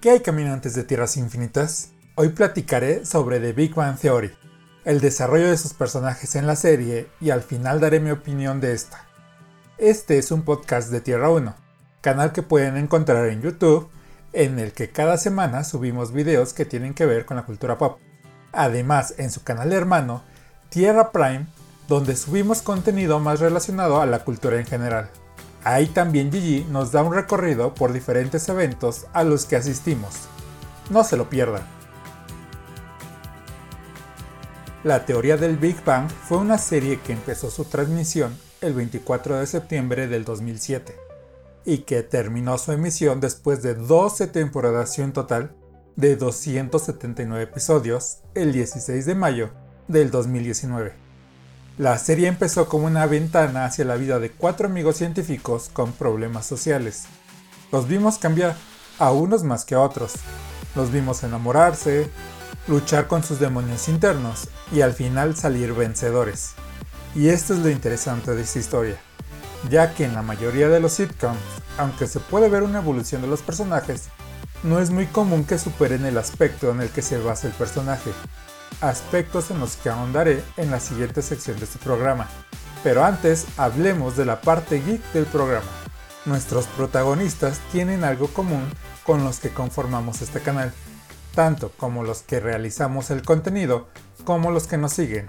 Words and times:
¿Qué 0.00 0.08
hay 0.08 0.20
caminantes 0.20 0.74
de 0.74 0.84
tierras 0.84 1.18
infinitas? 1.18 1.90
Hoy 2.14 2.30
platicaré 2.30 3.04
sobre 3.04 3.38
The 3.38 3.52
Big 3.52 3.74
Bang 3.74 3.98
Theory, 3.98 4.32
el 4.86 4.98
desarrollo 4.98 5.50
de 5.50 5.58
sus 5.58 5.74
personajes 5.74 6.36
en 6.36 6.46
la 6.46 6.56
serie 6.56 7.08
y 7.20 7.28
al 7.28 7.42
final 7.42 7.80
daré 7.80 8.00
mi 8.00 8.10
opinión 8.10 8.62
de 8.62 8.72
esta. 8.72 9.04
Este 9.76 10.16
es 10.16 10.30
un 10.32 10.40
podcast 10.40 10.90
de 10.90 11.02
Tierra 11.02 11.28
1, 11.28 11.54
canal 12.00 12.32
que 12.32 12.40
pueden 12.40 12.78
encontrar 12.78 13.28
en 13.28 13.42
YouTube, 13.42 13.90
en 14.32 14.58
el 14.58 14.72
que 14.72 14.88
cada 14.88 15.18
semana 15.18 15.64
subimos 15.64 16.14
videos 16.14 16.54
que 16.54 16.64
tienen 16.64 16.94
que 16.94 17.04
ver 17.04 17.26
con 17.26 17.36
la 17.36 17.44
cultura 17.44 17.76
pop. 17.76 17.98
Además, 18.52 19.12
en 19.18 19.30
su 19.30 19.44
canal 19.44 19.70
hermano, 19.70 20.22
Tierra 20.70 21.12
Prime, 21.12 21.46
donde 21.88 22.16
subimos 22.16 22.62
contenido 22.62 23.20
más 23.20 23.40
relacionado 23.40 24.00
a 24.00 24.06
la 24.06 24.20
cultura 24.20 24.58
en 24.58 24.64
general. 24.64 25.10
Ahí 25.62 25.86
también 25.86 26.32
Gigi 26.32 26.66
nos 26.70 26.90
da 26.92 27.02
un 27.02 27.14
recorrido 27.14 27.74
por 27.74 27.92
diferentes 27.92 28.48
eventos 28.48 29.06
a 29.12 29.24
los 29.24 29.44
que 29.44 29.56
asistimos. 29.56 30.28
No 30.88 31.04
se 31.04 31.16
lo 31.16 31.28
pierdan. 31.28 31.62
La 34.82 35.04
teoría 35.04 35.36
del 35.36 35.58
Big 35.58 35.84
Bang 35.84 36.08
fue 36.08 36.38
una 36.38 36.56
serie 36.56 37.00
que 37.00 37.12
empezó 37.12 37.50
su 37.50 37.66
transmisión 37.66 38.34
el 38.62 38.72
24 38.72 39.36
de 39.38 39.46
septiembre 39.46 40.06
del 40.08 40.24
2007 40.24 40.96
y 41.66 41.78
que 41.78 42.02
terminó 42.02 42.56
su 42.56 42.72
emisión 42.72 43.20
después 43.20 43.62
de 43.62 43.74
12 43.74 44.28
temporadas 44.28 44.98
en 44.98 45.12
total 45.12 45.54
de 45.96 46.16
279 46.16 47.44
episodios 47.44 48.20
el 48.34 48.52
16 48.52 49.04
de 49.04 49.14
mayo 49.14 49.50
del 49.86 50.10
2019. 50.10 51.09
La 51.78 51.96
serie 51.98 52.28
empezó 52.28 52.68
como 52.68 52.86
una 52.86 53.06
ventana 53.06 53.64
hacia 53.64 53.84
la 53.84 53.96
vida 53.96 54.18
de 54.18 54.30
cuatro 54.30 54.66
amigos 54.66 54.96
científicos 54.96 55.70
con 55.72 55.92
problemas 55.92 56.46
sociales. 56.46 57.04
Los 57.72 57.88
vimos 57.88 58.18
cambiar, 58.18 58.54
a 58.98 59.12
unos 59.12 59.44
más 59.44 59.64
que 59.64 59.74
a 59.74 59.80
otros. 59.80 60.12
Los 60.74 60.92
vimos 60.92 61.22
enamorarse, 61.22 62.10
luchar 62.68 63.06
con 63.06 63.24
sus 63.24 63.40
demonios 63.40 63.88
internos 63.88 64.48
y 64.72 64.82
al 64.82 64.92
final 64.92 65.36
salir 65.36 65.72
vencedores. 65.72 66.52
Y 67.14 67.28
esto 67.28 67.54
es 67.54 67.60
lo 67.60 67.70
interesante 67.70 68.34
de 68.34 68.42
esta 68.42 68.58
historia, 68.58 68.96
ya 69.70 69.94
que 69.94 70.04
en 70.04 70.14
la 70.14 70.22
mayoría 70.22 70.68
de 70.68 70.80
los 70.80 70.92
sitcoms, 70.92 71.40
aunque 71.78 72.06
se 72.06 72.20
puede 72.20 72.48
ver 72.48 72.62
una 72.62 72.78
evolución 72.80 73.22
de 73.22 73.28
los 73.28 73.40
personajes, 73.40 74.10
no 74.62 74.78
es 74.78 74.90
muy 74.90 75.06
común 75.06 75.44
que 75.44 75.58
superen 75.58 76.04
el 76.04 76.18
aspecto 76.18 76.70
en 76.70 76.80
el 76.80 76.90
que 76.90 77.02
se 77.02 77.18
basa 77.18 77.46
el 77.46 77.52
personaje, 77.54 78.10
aspectos 78.80 79.50
en 79.50 79.60
los 79.60 79.76
que 79.76 79.88
ahondaré 79.88 80.42
en 80.56 80.70
la 80.70 80.80
siguiente 80.80 81.22
sección 81.22 81.58
de 81.58 81.64
este 81.64 81.78
programa. 81.78 82.28
Pero 82.82 83.04
antes 83.04 83.46
hablemos 83.56 84.16
de 84.16 84.24
la 84.24 84.40
parte 84.40 84.80
geek 84.80 85.02
del 85.12 85.26
programa. 85.26 85.68
Nuestros 86.26 86.66
protagonistas 86.66 87.60
tienen 87.72 88.04
algo 88.04 88.28
común 88.28 88.64
con 89.04 89.24
los 89.24 89.38
que 89.40 89.50
conformamos 89.50 90.22
este 90.22 90.40
canal, 90.40 90.72
tanto 91.34 91.72
como 91.76 92.04
los 92.04 92.22
que 92.22 92.40
realizamos 92.40 93.10
el 93.10 93.22
contenido 93.22 93.88
como 94.24 94.50
los 94.50 94.66
que 94.66 94.78
nos 94.78 94.92
siguen. 94.92 95.28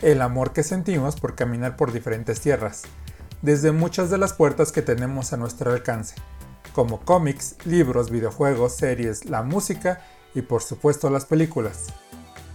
El 0.00 0.22
amor 0.22 0.52
que 0.52 0.62
sentimos 0.62 1.16
por 1.16 1.34
caminar 1.34 1.76
por 1.76 1.92
diferentes 1.92 2.40
tierras, 2.40 2.82
desde 3.42 3.72
muchas 3.72 4.10
de 4.10 4.18
las 4.18 4.32
puertas 4.32 4.72
que 4.72 4.82
tenemos 4.82 5.32
a 5.32 5.36
nuestro 5.36 5.72
alcance, 5.72 6.14
como 6.74 7.00
cómics, 7.00 7.56
libros, 7.64 8.10
videojuegos, 8.10 8.74
series, 8.74 9.26
la 9.26 9.42
música 9.42 10.00
y 10.34 10.42
por 10.42 10.62
supuesto 10.62 11.10
las 11.10 11.26
películas. 11.26 11.86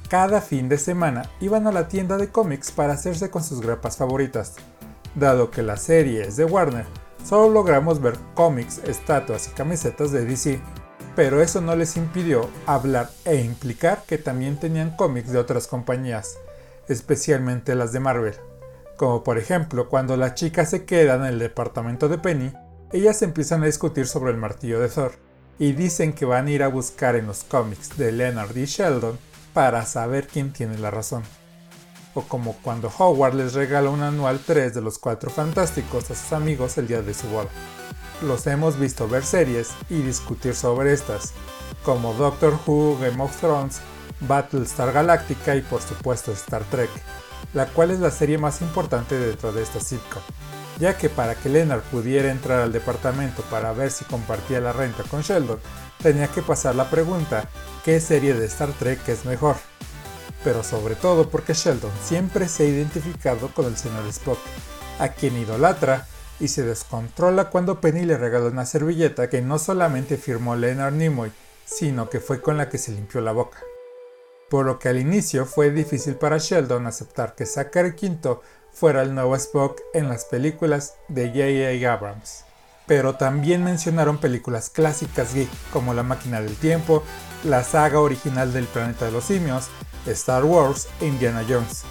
Cada 0.09 0.39
fin 0.41 0.69
de 0.69 0.77
semana 0.77 1.29
iban 1.41 1.67
a 1.67 1.71
la 1.71 1.87
tienda 1.87 2.17
de 2.17 2.29
cómics 2.29 2.71
para 2.71 2.93
hacerse 2.93 3.29
con 3.29 3.43
sus 3.43 3.61
grapas 3.61 3.97
favoritas. 3.97 4.55
Dado 5.15 5.51
que 5.51 5.61
la 5.61 5.77
serie 5.77 6.21
es 6.21 6.37
de 6.37 6.45
Warner, 6.45 6.85
solo 7.25 7.49
logramos 7.49 8.01
ver 8.01 8.17
cómics, 8.33 8.79
estatuas 8.85 9.47
y 9.47 9.51
camisetas 9.51 10.11
de 10.11 10.25
DC, 10.25 10.61
pero 11.15 11.41
eso 11.41 11.59
no 11.59 11.75
les 11.75 11.97
impidió 11.97 12.49
hablar 12.65 13.09
e 13.25 13.41
implicar 13.41 14.03
que 14.07 14.17
también 14.17 14.57
tenían 14.57 14.95
cómics 14.95 15.31
de 15.31 15.39
otras 15.39 15.67
compañías, 15.67 16.37
especialmente 16.87 17.75
las 17.75 17.91
de 17.91 17.99
Marvel. 17.99 18.35
Como 18.95 19.23
por 19.23 19.37
ejemplo 19.37 19.89
cuando 19.89 20.15
las 20.15 20.35
chicas 20.35 20.69
se 20.69 20.85
quedan 20.85 21.21
en 21.21 21.33
el 21.33 21.39
departamento 21.39 22.07
de 22.07 22.17
Penny, 22.17 22.53
ellas 22.91 23.21
empiezan 23.21 23.63
a 23.63 23.67
discutir 23.67 24.07
sobre 24.07 24.31
el 24.31 24.37
martillo 24.37 24.79
de 24.79 24.89
Thor, 24.89 25.13
y 25.59 25.73
dicen 25.73 26.13
que 26.13 26.25
van 26.25 26.47
a 26.47 26.51
ir 26.51 26.63
a 26.63 26.67
buscar 26.67 27.15
en 27.15 27.27
los 27.27 27.43
cómics 27.43 27.97
de 27.97 28.11
Leonard 28.11 28.55
y 28.55 28.65
Sheldon 28.65 29.17
para 29.53 29.85
saber 29.85 30.27
quién 30.27 30.53
tiene 30.53 30.77
la 30.77 30.91
razón. 30.91 31.23
O 32.13 32.21
como 32.21 32.53
cuando 32.61 32.91
Howard 32.95 33.33
les 33.33 33.53
regala 33.53 33.89
un 33.89 34.03
anual 34.03 34.39
3 34.45 34.73
de 34.73 34.81
los 34.81 34.99
Cuatro 34.99 35.29
Fantásticos 35.29 36.09
a 36.11 36.15
sus 36.15 36.31
amigos 36.33 36.77
el 36.77 36.87
día 36.87 37.01
de 37.01 37.13
su 37.13 37.27
boda. 37.27 37.49
Los 38.21 38.45
hemos 38.47 38.79
visto 38.79 39.07
ver 39.07 39.23
series 39.23 39.69
y 39.89 40.01
discutir 40.01 40.55
sobre 40.55 40.93
estas, 40.93 41.33
como 41.83 42.13
Doctor 42.13 42.57
Who, 42.65 42.97
Game 42.99 43.21
of 43.21 43.35
Thrones, 43.39 43.79
Battlestar 44.21 44.91
Galactica 44.91 45.55
y 45.55 45.61
por 45.61 45.81
supuesto 45.81 46.31
Star 46.31 46.63
Trek, 46.65 46.89
la 47.53 47.67
cual 47.67 47.91
es 47.91 47.99
la 47.99 48.11
serie 48.11 48.37
más 48.37 48.61
importante 48.61 49.17
dentro 49.17 49.51
de 49.51 49.61
esta 49.61 49.79
sitcom, 49.79 50.23
ya 50.79 50.97
que 50.97 51.09
para 51.09 51.35
que 51.35 51.49
Leonard 51.49 51.81
pudiera 51.81 52.31
entrar 52.31 52.61
al 52.61 52.71
departamento 52.71 53.41
para 53.43 53.73
ver 53.73 53.91
si 53.91 54.05
compartía 54.05 54.59
la 54.59 54.73
renta 54.73 55.03
con 55.03 55.21
Sheldon, 55.21 55.59
tenía 56.01 56.27
que 56.27 56.41
pasar 56.41 56.75
la 56.75 56.89
pregunta 56.89 57.49
qué 57.83 57.99
serie 57.99 58.33
de 58.33 58.45
Star 58.45 58.71
Trek 58.73 59.07
es 59.07 59.25
mejor. 59.25 59.55
Pero 60.43 60.63
sobre 60.63 60.95
todo 60.95 61.29
porque 61.29 61.53
Sheldon 61.53 61.91
siempre 62.03 62.47
se 62.47 62.63
ha 62.63 62.67
identificado 62.67 63.49
con 63.53 63.65
el 63.65 63.77
señor 63.77 64.05
Spock, 64.07 64.39
a 64.99 65.09
quien 65.09 65.37
idolatra 65.37 66.07
y 66.39 66.49
se 66.49 66.63
descontrola 66.63 67.49
cuando 67.49 67.81
Penny 67.81 68.05
le 68.05 68.17
regaló 68.17 68.47
una 68.47 68.65
servilleta 68.65 69.29
que 69.29 69.41
no 69.41 69.57
solamente 69.57 70.17
firmó 70.17 70.55
Leonard 70.55 70.93
Nimoy, 70.93 71.31
sino 71.65 72.09
que 72.09 72.19
fue 72.19 72.41
con 72.41 72.57
la 72.57 72.69
que 72.69 72.77
se 72.77 72.91
limpió 72.91 73.21
la 73.21 73.31
boca. 73.31 73.59
Por 74.49 74.65
lo 74.65 74.79
que 74.79 74.89
al 74.89 74.97
inicio 74.97 75.45
fue 75.45 75.71
difícil 75.71 76.15
para 76.15 76.37
Sheldon 76.37 76.87
aceptar 76.87 77.35
que 77.35 77.45
Zachary 77.45 77.95
Quinto 77.95 78.41
fuera 78.77 79.01
el 79.01 79.15
nuevo 79.15 79.35
Spock 79.35 79.79
en 79.93 80.09
las 80.09 80.25
películas 80.25 80.95
de 81.07 81.27
J.A. 81.29 81.93
Abrams 81.93 82.47
pero 82.87 83.15
también 83.15 83.63
mencionaron 83.63 84.17
películas 84.17 84.69
clásicas 84.69 85.33
geek 85.35 85.49
como 85.71 85.93
La 85.93 86.03
máquina 86.03 86.41
del 86.41 86.55
tiempo, 86.55 87.03
la 87.43 87.63
saga 87.63 87.99
original 87.99 88.53
del 88.53 88.65
planeta 88.65 89.05
de 89.05 89.11
los 89.11 89.25
simios, 89.25 89.67
Star 90.07 90.45
Wars 90.45 90.87
e 91.01 91.07
Indiana 91.07 91.43
Jones, 91.47 91.83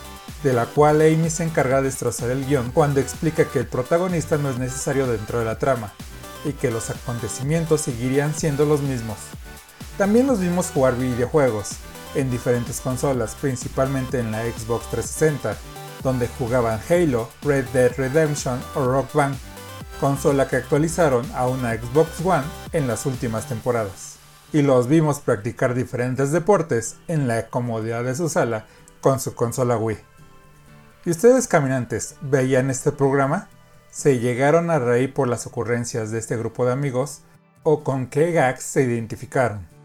de 0.42 0.54
la 0.54 0.64
cual 0.64 1.02
Amy 1.02 1.28
se 1.28 1.44
encarga 1.44 1.76
de 1.76 1.84
destrozar 1.84 2.30
el 2.30 2.46
guion 2.46 2.70
cuando 2.72 2.98
explica 2.98 3.44
que 3.44 3.58
el 3.58 3.66
protagonista 3.66 4.38
no 4.38 4.48
es 4.48 4.58
necesario 4.58 5.06
dentro 5.06 5.38
de 5.38 5.44
la 5.44 5.58
trama 5.58 5.92
y 6.46 6.52
que 6.52 6.70
los 6.70 6.88
acontecimientos 6.88 7.82
seguirían 7.82 8.34
siendo 8.34 8.64
los 8.64 8.80
mismos. 8.80 9.19
También 9.98 10.26
los 10.26 10.41
vimos 10.41 10.70
jugar 10.70 10.96
videojuegos 10.96 11.72
en 12.14 12.30
diferentes 12.30 12.80
consolas, 12.80 13.36
principalmente 13.38 14.19
en 14.20 14.30
la 14.30 14.42
Xbox 14.44 14.86
360, 14.91 15.56
donde 16.02 16.28
jugaban 16.28 16.80
Halo, 16.88 17.28
Red 17.42 17.66
Dead 17.72 17.92
Redemption 17.96 18.60
o 18.74 18.84
Rock 18.86 19.12
Band 19.14 19.36
consola 20.00 20.48
que 20.48 20.56
actualizaron 20.56 21.26
a 21.34 21.46
una 21.46 21.74
Xbox 21.74 22.24
One 22.24 22.44
en 22.72 22.86
las 22.86 23.06
últimas 23.06 23.48
temporadas. 23.48 24.16
Y 24.52 24.62
los 24.62 24.88
vimos 24.88 25.20
practicar 25.20 25.74
diferentes 25.74 26.32
deportes 26.32 26.96
en 27.08 27.28
la 27.28 27.48
comodidad 27.48 28.04
de 28.04 28.14
su 28.14 28.28
sala 28.28 28.66
con 29.00 29.20
su 29.20 29.34
consola 29.34 29.76
Wii. 29.76 29.98
¿Y 31.04 31.10
ustedes 31.10 31.48
caminantes 31.48 32.16
veían 32.20 32.70
este 32.70 32.92
programa? 32.92 33.48
¿Se 33.90 34.18
llegaron 34.18 34.70
a 34.70 34.78
reír 34.78 35.14
por 35.14 35.28
las 35.28 35.46
ocurrencias 35.46 36.10
de 36.10 36.18
este 36.18 36.36
grupo 36.36 36.66
de 36.66 36.72
amigos? 36.72 37.22
¿O 37.62 37.82
con 37.82 38.06
qué 38.06 38.32
gags 38.32 38.62
se 38.62 38.82
identificaron? 38.82 39.75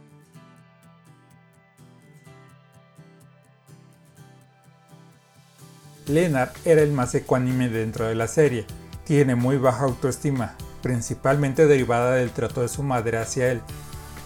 Leonard 6.07 6.51
era 6.66 6.81
el 6.81 6.91
más 6.91 7.13
ecuánime 7.16 7.69
dentro 7.69 8.07
de 8.07 8.16
la 8.16 8.28
serie, 8.28 8.66
tiene 9.03 9.35
muy 9.35 9.57
baja 9.57 9.84
autoestima, 9.84 10.56
principalmente 10.81 11.67
derivada 11.67 12.16
del 12.16 12.31
trato 12.31 12.62
de 12.62 12.67
su 12.67 12.84
madre 12.84 13.17
hacia 13.17 13.51
él, 13.51 13.62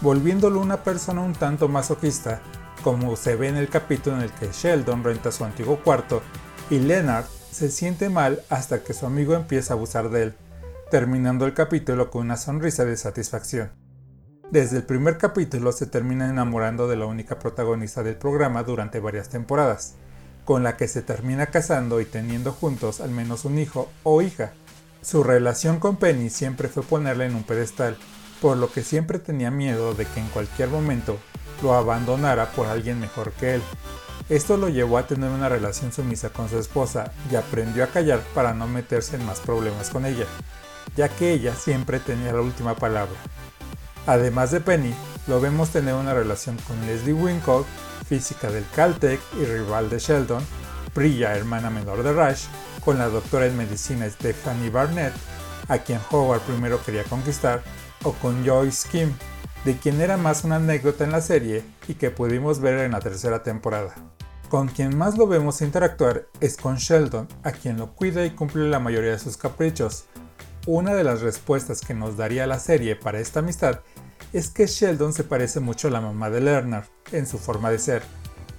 volviéndolo 0.00 0.60
una 0.60 0.82
persona 0.82 1.20
un 1.20 1.34
tanto 1.34 1.68
masoquista, 1.68 2.40
como 2.82 3.16
se 3.16 3.36
ve 3.36 3.48
en 3.48 3.56
el 3.56 3.68
capítulo 3.68 4.16
en 4.16 4.22
el 4.22 4.30
que 4.30 4.52
Sheldon 4.52 5.04
renta 5.04 5.32
su 5.32 5.44
antiguo 5.44 5.80
cuarto 5.82 6.22
y 6.70 6.78
Leonard 6.78 7.26
se 7.50 7.70
siente 7.70 8.08
mal 8.08 8.42
hasta 8.50 8.82
que 8.82 8.92
su 8.92 9.06
amigo 9.06 9.34
empieza 9.34 9.72
a 9.72 9.76
abusar 9.76 10.10
de 10.10 10.22
él, 10.24 10.34
terminando 10.90 11.46
el 11.46 11.54
capítulo 11.54 12.10
con 12.10 12.22
una 12.22 12.36
sonrisa 12.36 12.84
de 12.84 12.96
satisfacción. 12.96 13.70
Desde 14.50 14.76
el 14.76 14.84
primer 14.84 15.18
capítulo 15.18 15.72
se 15.72 15.86
termina 15.86 16.28
enamorando 16.28 16.86
de 16.86 16.96
la 16.96 17.06
única 17.06 17.38
protagonista 17.38 18.02
del 18.02 18.16
programa 18.16 18.62
durante 18.62 19.00
varias 19.00 19.28
temporadas, 19.28 19.96
con 20.46 20.62
la 20.62 20.78
que 20.78 20.88
se 20.88 21.02
termina 21.02 21.46
casando 21.46 22.00
y 22.00 22.06
teniendo 22.06 22.52
juntos 22.52 23.00
al 23.00 23.10
menos 23.10 23.44
un 23.44 23.58
hijo 23.58 23.90
o 24.04 24.22
hija, 24.22 24.52
su 25.02 25.22
relación 25.22 25.78
con 25.80 25.96
Penny 25.96 26.30
siempre 26.30 26.68
fue 26.68 26.84
ponerla 26.84 27.26
en 27.26 27.34
un 27.34 27.42
pedestal, 27.42 27.98
por 28.40 28.56
lo 28.56 28.72
que 28.72 28.82
siempre 28.82 29.18
tenía 29.18 29.50
miedo 29.50 29.92
de 29.94 30.06
que 30.06 30.20
en 30.20 30.28
cualquier 30.28 30.68
momento 30.68 31.18
lo 31.62 31.74
abandonara 31.74 32.52
por 32.52 32.68
alguien 32.68 33.00
mejor 33.00 33.32
que 33.32 33.56
él. 33.56 33.62
Esto 34.28 34.56
lo 34.56 34.68
llevó 34.68 34.98
a 34.98 35.06
tener 35.06 35.30
una 35.30 35.48
relación 35.48 35.92
sumisa 35.92 36.30
con 36.30 36.48
su 36.48 36.58
esposa 36.58 37.12
y 37.30 37.34
aprendió 37.34 37.82
a 37.82 37.88
callar 37.88 38.20
para 38.32 38.54
no 38.54 38.68
meterse 38.68 39.16
en 39.16 39.26
más 39.26 39.40
problemas 39.40 39.90
con 39.90 40.06
ella, 40.06 40.26
ya 40.96 41.08
que 41.08 41.32
ella 41.32 41.56
siempre 41.56 41.98
tenía 41.98 42.32
la 42.32 42.40
última 42.40 42.76
palabra. 42.76 43.16
Además 44.06 44.52
de 44.52 44.60
Penny, 44.60 44.94
lo 45.26 45.40
vemos 45.40 45.70
tener 45.70 45.94
una 45.94 46.14
relación 46.14 46.56
con 46.68 46.80
Leslie 46.86 47.12
Winkle, 47.12 47.64
física 48.08 48.50
del 48.50 48.64
Caltech 48.74 49.20
y 49.40 49.44
rival 49.44 49.90
de 49.90 49.98
Sheldon, 49.98 50.44
Priya, 50.94 51.36
hermana 51.36 51.68
menor 51.68 52.02
de 52.02 52.12
Rush, 52.12 52.46
con 52.84 52.98
la 52.98 53.08
doctora 53.08 53.46
en 53.46 53.56
medicina 53.56 54.08
Stephanie 54.08 54.70
Barnett, 54.70 55.12
a 55.68 55.78
quien 55.78 56.00
Howard 56.10 56.40
primero 56.42 56.82
quería 56.82 57.04
conquistar, 57.04 57.62
o 58.02 58.12
con 58.12 58.46
Joyce 58.46 58.88
Kim, 58.88 59.12
de 59.64 59.76
quien 59.76 60.00
era 60.00 60.16
más 60.16 60.44
una 60.44 60.56
anécdota 60.56 61.04
en 61.04 61.12
la 61.12 61.20
serie 61.20 61.64
y 61.88 61.94
que 61.94 62.10
pudimos 62.10 62.60
ver 62.60 62.78
en 62.78 62.92
la 62.92 63.00
tercera 63.00 63.42
temporada. 63.42 63.94
Con 64.48 64.68
quien 64.68 64.96
más 64.96 65.18
lo 65.18 65.26
vemos 65.26 65.60
interactuar 65.60 66.28
es 66.40 66.56
con 66.56 66.76
Sheldon, 66.76 67.26
a 67.42 67.50
quien 67.50 67.76
lo 67.76 67.92
cuida 67.94 68.24
y 68.24 68.30
cumple 68.30 68.68
la 68.70 68.78
mayoría 68.78 69.10
de 69.10 69.18
sus 69.18 69.36
caprichos. 69.36 70.04
Una 70.66 70.94
de 70.94 71.02
las 71.04 71.20
respuestas 71.20 71.80
que 71.80 71.94
nos 71.94 72.16
daría 72.16 72.46
la 72.46 72.60
serie 72.60 72.94
para 72.94 73.18
esta 73.18 73.40
amistad 73.40 73.80
es 74.32 74.48
que 74.48 74.66
Sheldon 74.66 75.12
se 75.12 75.24
parece 75.24 75.58
mucho 75.58 75.88
a 75.88 75.90
la 75.90 76.00
mamá 76.00 76.30
de 76.30 76.40
Lerner 76.40 76.95
en 77.12 77.26
su 77.26 77.38
forma 77.38 77.70
de 77.70 77.78
ser, 77.78 78.02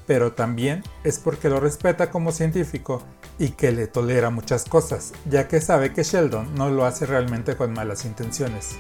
pero 0.05 0.33
también 0.33 0.83
es 1.03 1.19
porque 1.19 1.49
lo 1.49 1.59
respeta 1.59 2.09
como 2.09 2.31
científico 2.31 3.03
y 3.39 3.49
que 3.49 3.71
le 3.71 3.88
tolera 3.88 4.29
muchas 4.29 4.65
cosas, 4.65 5.13
ya 5.29 5.47
que 5.47 5.61
sabe 5.61 5.94
que 5.94 6.03
Sheldon 6.03 6.55
no 6.55 6.69
lo 6.69 6.85
hace 6.85 7.05
realmente 7.05 7.55
con 7.55 7.73
malas 7.73 8.05
intenciones. 8.05 8.77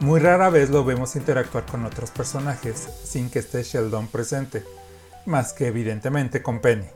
Muy 0.00 0.20
rara 0.20 0.50
vez 0.50 0.68
lo 0.68 0.84
vemos 0.84 1.16
interactuar 1.16 1.64
con 1.64 1.86
otros 1.86 2.10
personajes 2.10 2.88
sin 3.04 3.30
que 3.30 3.38
esté 3.38 3.62
Sheldon 3.62 4.08
presente, 4.08 4.62
más 5.24 5.52
que 5.54 5.68
evidentemente 5.68 6.42
con 6.42 6.60
Penny. 6.60 6.86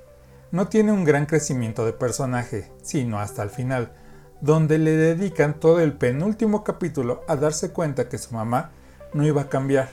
No 0.51 0.69
tiene 0.69 0.93
un 0.93 1.05
gran 1.05 1.27
crecimiento 1.27 1.87
de 1.87 1.93
personaje, 1.93 2.71
sino 2.83 3.21
hasta 3.21 3.43
el 3.43 3.51
final, 3.51 3.93
donde 4.41 4.79
le 4.79 4.93
dedican 4.93 5.59
todo 5.59 5.81
el 5.81 5.93
penúltimo 5.93 6.65
capítulo 6.65 7.23
a 7.29 7.37
darse 7.37 7.71
cuenta 7.71 8.09
que 8.09 8.19
su 8.19 8.35
mamá 8.35 8.73
no 9.15 9.25
iba 9.25 9.43
a 9.43 9.49
cambiar, 9.49 9.89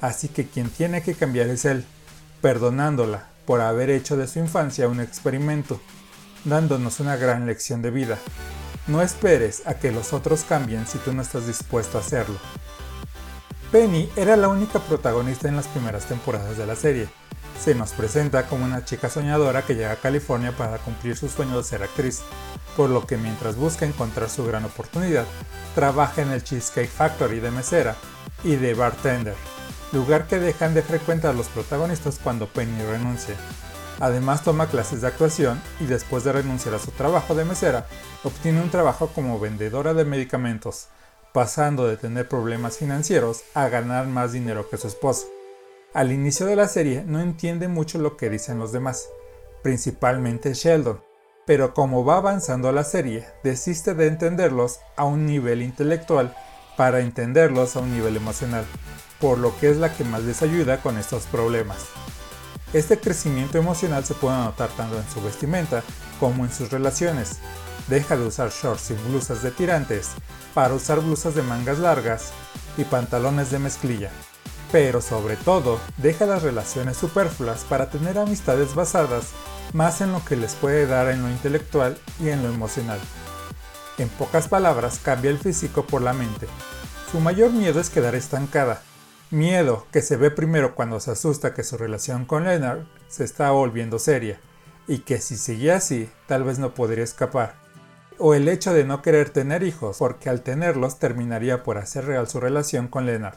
así 0.00 0.28
que 0.28 0.46
quien 0.46 0.70
tiene 0.70 1.02
que 1.02 1.14
cambiar 1.14 1.48
es 1.48 1.64
él, 1.64 1.84
perdonándola 2.40 3.28
por 3.44 3.60
haber 3.60 3.90
hecho 3.90 4.16
de 4.16 4.26
su 4.26 4.38
infancia 4.38 4.88
un 4.88 5.00
experimento, 5.00 5.80
dándonos 6.44 7.00
una 7.00 7.16
gran 7.16 7.46
lección 7.46 7.82
de 7.82 7.90
vida, 7.90 8.18
no 8.86 9.02
esperes 9.02 9.62
a 9.66 9.74
que 9.74 9.92
los 9.92 10.12
otros 10.12 10.44
cambien 10.44 10.86
si 10.86 10.98
tú 10.98 11.12
no 11.12 11.22
estás 11.22 11.46
dispuesto 11.46 11.98
a 11.98 12.00
hacerlo. 12.00 12.36
Penny 13.70 14.10
era 14.16 14.36
la 14.36 14.48
única 14.48 14.80
protagonista 14.80 15.48
en 15.48 15.56
las 15.56 15.68
primeras 15.68 16.06
temporadas 16.06 16.56
de 16.56 16.66
la 16.66 16.74
serie. 16.74 17.08
Se 17.62 17.74
nos 17.74 17.92
presenta 17.92 18.46
como 18.46 18.64
una 18.64 18.84
chica 18.84 19.08
soñadora 19.08 19.62
que 19.62 19.74
llega 19.74 19.92
a 19.92 19.96
California 19.96 20.52
para 20.56 20.78
cumplir 20.78 21.16
su 21.16 21.28
sueño 21.28 21.58
de 21.58 21.62
ser 21.62 21.82
actriz, 21.82 22.22
por 22.76 22.90
lo 22.90 23.06
que 23.06 23.16
mientras 23.16 23.56
busca 23.56 23.86
encontrar 23.86 24.28
su 24.30 24.44
gran 24.44 24.64
oportunidad, 24.64 25.26
trabaja 25.74 26.22
en 26.22 26.30
el 26.32 26.42
Cheesecake 26.42 26.88
Factory 26.88 27.38
de 27.38 27.50
mesera 27.50 27.96
y 28.42 28.56
de 28.56 28.74
bartender, 28.74 29.36
lugar 29.92 30.26
que 30.26 30.38
dejan 30.38 30.74
de 30.74 30.82
frecuentar 30.82 31.34
los 31.34 31.48
protagonistas 31.48 32.18
cuando 32.22 32.46
Penny 32.46 32.82
renuncia. 32.82 33.34
Además 33.98 34.42
toma 34.42 34.68
clases 34.68 35.02
de 35.02 35.08
actuación 35.08 35.60
y 35.78 35.84
después 35.84 36.24
de 36.24 36.32
renunciar 36.32 36.74
a 36.74 36.78
su 36.78 36.90
trabajo 36.90 37.34
de 37.34 37.44
mesera, 37.44 37.86
obtiene 38.24 38.62
un 38.62 38.70
trabajo 38.70 39.08
como 39.08 39.38
vendedora 39.38 39.92
de 39.92 40.04
medicamentos, 40.04 40.88
pasando 41.34 41.86
de 41.86 41.96
tener 41.96 42.28
problemas 42.28 42.78
financieros 42.78 43.42
a 43.54 43.68
ganar 43.68 44.06
más 44.06 44.32
dinero 44.32 44.68
que 44.70 44.78
su 44.78 44.86
esposo. 44.86 45.26
Al 45.92 46.12
inicio 46.12 46.46
de 46.46 46.56
la 46.56 46.68
serie 46.68 47.04
no 47.06 47.20
entiende 47.20 47.68
mucho 47.68 47.98
lo 47.98 48.16
que 48.16 48.30
dicen 48.30 48.58
los 48.58 48.72
demás, 48.72 49.08
principalmente 49.62 50.54
Sheldon, 50.54 51.02
pero 51.46 51.74
como 51.74 52.04
va 52.04 52.18
avanzando 52.18 52.70
la 52.72 52.84
serie, 52.84 53.26
desiste 53.42 53.94
de 53.94 54.06
entenderlos 54.06 54.78
a 54.96 55.04
un 55.04 55.26
nivel 55.26 55.62
intelectual 55.62 56.34
para 56.76 57.00
entenderlos 57.00 57.76
a 57.76 57.80
un 57.80 57.92
nivel 57.92 58.16
emocional, 58.16 58.64
por 59.20 59.38
lo 59.38 59.56
que 59.58 59.70
es 59.70 59.76
la 59.76 59.94
que 59.94 60.04
más 60.04 60.22
les 60.22 60.42
ayuda 60.42 60.80
con 60.82 60.98
estos 60.98 61.24
problemas. 61.24 61.78
Este 62.72 62.98
crecimiento 62.98 63.58
emocional 63.58 64.04
se 64.04 64.14
puede 64.14 64.36
notar 64.36 64.70
tanto 64.70 64.96
en 64.96 65.10
su 65.10 65.20
vestimenta 65.20 65.82
como 66.20 66.44
en 66.44 66.52
sus 66.52 66.70
relaciones. 66.70 67.38
Deja 67.88 68.16
de 68.16 68.26
usar 68.26 68.50
shorts 68.50 68.92
y 68.92 68.94
blusas 69.08 69.42
de 69.42 69.50
tirantes 69.50 70.10
para 70.54 70.74
usar 70.74 71.00
blusas 71.00 71.34
de 71.34 71.42
mangas 71.42 71.78
largas 71.78 72.30
y 72.76 72.84
pantalones 72.84 73.50
de 73.50 73.58
mezclilla. 73.58 74.10
Pero 74.70 75.00
sobre 75.00 75.36
todo, 75.36 75.80
deja 75.96 76.26
las 76.26 76.42
relaciones 76.42 76.96
superfluas 76.96 77.64
para 77.64 77.90
tener 77.90 78.18
amistades 78.18 78.74
basadas 78.76 79.30
más 79.72 80.00
en 80.00 80.12
lo 80.12 80.24
que 80.24 80.36
les 80.36 80.54
puede 80.54 80.86
dar 80.86 81.08
en 81.08 81.22
lo 81.22 81.28
intelectual 81.28 81.98
y 82.20 82.28
en 82.28 82.42
lo 82.42 82.48
emocional. 82.48 83.00
En 83.98 84.08
pocas 84.08 84.46
palabras, 84.46 85.00
cambia 85.02 85.30
el 85.30 85.38
físico 85.38 85.84
por 85.84 86.02
la 86.02 86.12
mente. 86.12 86.46
Su 87.10 87.18
mayor 87.18 87.50
miedo 87.50 87.80
es 87.80 87.90
quedar 87.90 88.14
estancada, 88.14 88.82
Miedo 89.30 89.86
que 89.92 90.02
se 90.02 90.16
ve 90.16 90.32
primero 90.32 90.74
cuando 90.74 90.98
se 90.98 91.12
asusta 91.12 91.54
que 91.54 91.62
su 91.62 91.76
relación 91.76 92.24
con 92.24 92.42
Leonard 92.42 92.80
se 93.06 93.22
está 93.22 93.52
volviendo 93.52 94.00
seria 94.00 94.40
y 94.88 94.98
que 94.98 95.20
si 95.20 95.36
sigue 95.36 95.70
así 95.70 96.10
tal 96.26 96.42
vez 96.42 96.58
no 96.58 96.74
podría 96.74 97.04
escapar. 97.04 97.54
O 98.18 98.34
el 98.34 98.48
hecho 98.48 98.74
de 98.74 98.82
no 98.82 99.02
querer 99.02 99.30
tener 99.30 99.62
hijos 99.62 99.98
porque 99.98 100.30
al 100.30 100.42
tenerlos 100.42 100.98
terminaría 100.98 101.62
por 101.62 101.78
hacer 101.78 102.06
real 102.06 102.26
su 102.26 102.40
relación 102.40 102.88
con 102.88 103.06
Leonard, 103.06 103.36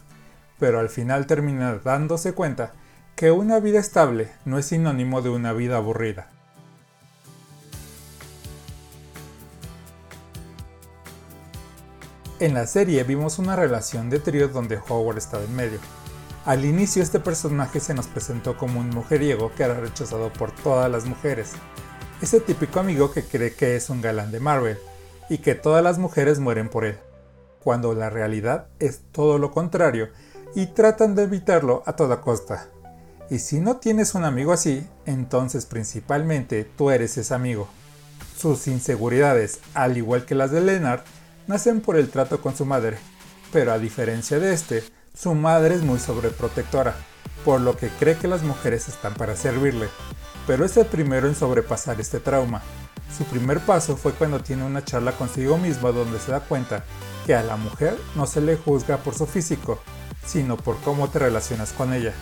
pero 0.58 0.80
al 0.80 0.90
final 0.90 1.28
termina 1.28 1.76
dándose 1.76 2.34
cuenta 2.34 2.74
que 3.16 3.30
una 3.30 3.60
vida 3.60 3.78
estable 3.78 4.32
no 4.46 4.58
es 4.58 4.66
sinónimo 4.66 5.22
de 5.22 5.30
una 5.30 5.54
vida 5.54 5.78
aburrida. 5.78 6.32
En 12.40 12.56
la 12.56 12.66
serie 12.66 13.04
vimos 13.04 13.38
una 13.38 13.56
relación 13.56 14.10
de 14.10 14.20
trío 14.20 14.48
donde 14.48 14.80
Howard 14.90 15.20
estaba 15.20 15.44
en 15.44 15.56
medio. 15.56 15.80
Al 16.46 16.66
inicio 16.66 17.04
este 17.04 17.20
personaje 17.20 17.80
se 17.80 17.94
nos 17.94 18.08
presentó 18.08 18.58
como 18.58 18.80
un 18.80 18.90
mujeriego 18.90 19.52
que 19.56 19.64
era 19.64 19.80
rechazado 19.80 20.34
por 20.34 20.52
todas 20.52 20.92
las 20.92 21.06
mujeres. 21.06 21.52
Ese 22.22 22.40
típico 22.40 22.80
amigo 22.80 23.12
que 23.12 23.24
cree 23.24 23.54
que 23.54 23.76
es 23.76 23.90
un 23.90 24.02
galán 24.02 24.32
de 24.32 24.40
Marvel 24.40 24.80
y 25.30 25.38
que 25.38 25.54
todas 25.54 25.84
las 25.84 26.00
mujeres 26.00 26.40
mueren 26.40 26.70
por 26.70 26.86
él, 26.86 26.98
cuando 27.64 27.94
la 27.94 28.10
realidad 28.10 28.68
es 28.80 29.02
todo 29.12 29.38
lo 29.38 29.52
contrario 29.52 30.10
y 30.56 30.68
tratan 30.68 31.16
de 31.16 31.24
evitarlo 31.24 31.84
a 31.86 31.96
toda 31.96 32.20
costa. 32.20 32.68
Y 33.30 33.40
si 33.40 33.60
no 33.60 33.78
tienes 33.78 34.16
un 34.16 34.26
amigo 34.26 34.52
así, 34.54 34.86
entonces 35.06 35.66
principalmente 35.66 36.66
tú 36.66 36.90
eres 36.90 37.18
ese 37.18 37.34
amigo. 37.34 37.70
Sus 38.38 38.68
inseguridades, 38.68 39.60
al 39.76 39.98
igual 39.98 40.26
que 40.26 40.36
las 40.36 40.52
de 40.52 40.62
Leonard, 40.62 41.02
nacen 41.48 41.82
por 41.82 41.98
el 41.98 42.10
trato 42.10 42.42
con 42.42 42.56
su 42.56 42.66
madre, 42.66 42.98
pero 43.52 43.72
a 43.72 43.80
diferencia 43.80 44.40
de 44.40 44.54
este, 44.54 44.84
su 45.14 45.34
madre 45.36 45.76
es 45.76 45.82
muy 45.82 46.00
sobreprotectora, 46.00 46.96
por 47.46 47.62
lo 47.62 47.78
que 47.78 47.90
cree 47.90 48.18
que 48.18 48.28
las 48.28 48.44
mujeres 48.44 48.88
están 48.88 49.14
para 49.14 49.36
servirle, 49.36 49.88
pero 50.48 50.66
es 50.66 50.76
el 50.78 50.86
primero 50.86 51.28
en 51.28 51.36
sobrepasar 51.36 52.00
este 52.00 52.20
trauma. 52.20 52.62
Su 53.16 53.26
primer 53.26 53.60
paso 53.60 53.96
fue 53.96 54.14
cuando 54.14 54.40
tiene 54.40 54.66
una 54.66 54.84
charla 54.84 55.12
consigo 55.12 55.58
mismo 55.58 55.92
donde 55.92 56.20
se 56.20 56.32
da 56.32 56.40
cuenta 56.40 56.84
que 57.26 57.36
a 57.36 57.44
la 57.44 57.58
mujer 57.58 57.96
no 58.16 58.26
se 58.26 58.42
le 58.42 58.58
juzga 58.58 58.98
por 58.98 59.14
su 59.14 59.28
físico, 59.28 59.80
sino 60.26 60.58
por 60.58 60.78
cómo 60.82 61.10
te 61.10 61.20
relacionas 61.20 61.74
con 61.74 61.94
ella. 61.94 62.14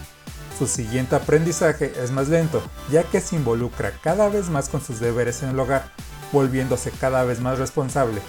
Su 0.58 0.68
siguiente 0.68 1.16
aprendizaje 1.16 1.94
es 2.04 2.12
más 2.12 2.28
lento, 2.28 2.62
ya 2.92 3.04
que 3.04 3.22
se 3.22 3.36
involucra 3.36 3.94
cada 4.04 4.30
vez 4.30 4.50
más 4.50 4.70
con 4.70 4.82
sus 4.82 5.00
deberes 5.00 5.42
en 5.44 5.50
el 5.50 5.60
hogar, 5.60 5.92
volviéndose 6.32 6.92
cada 6.92 7.24
vez 7.24 7.40
más 7.40 7.60
responsable, 7.60 8.22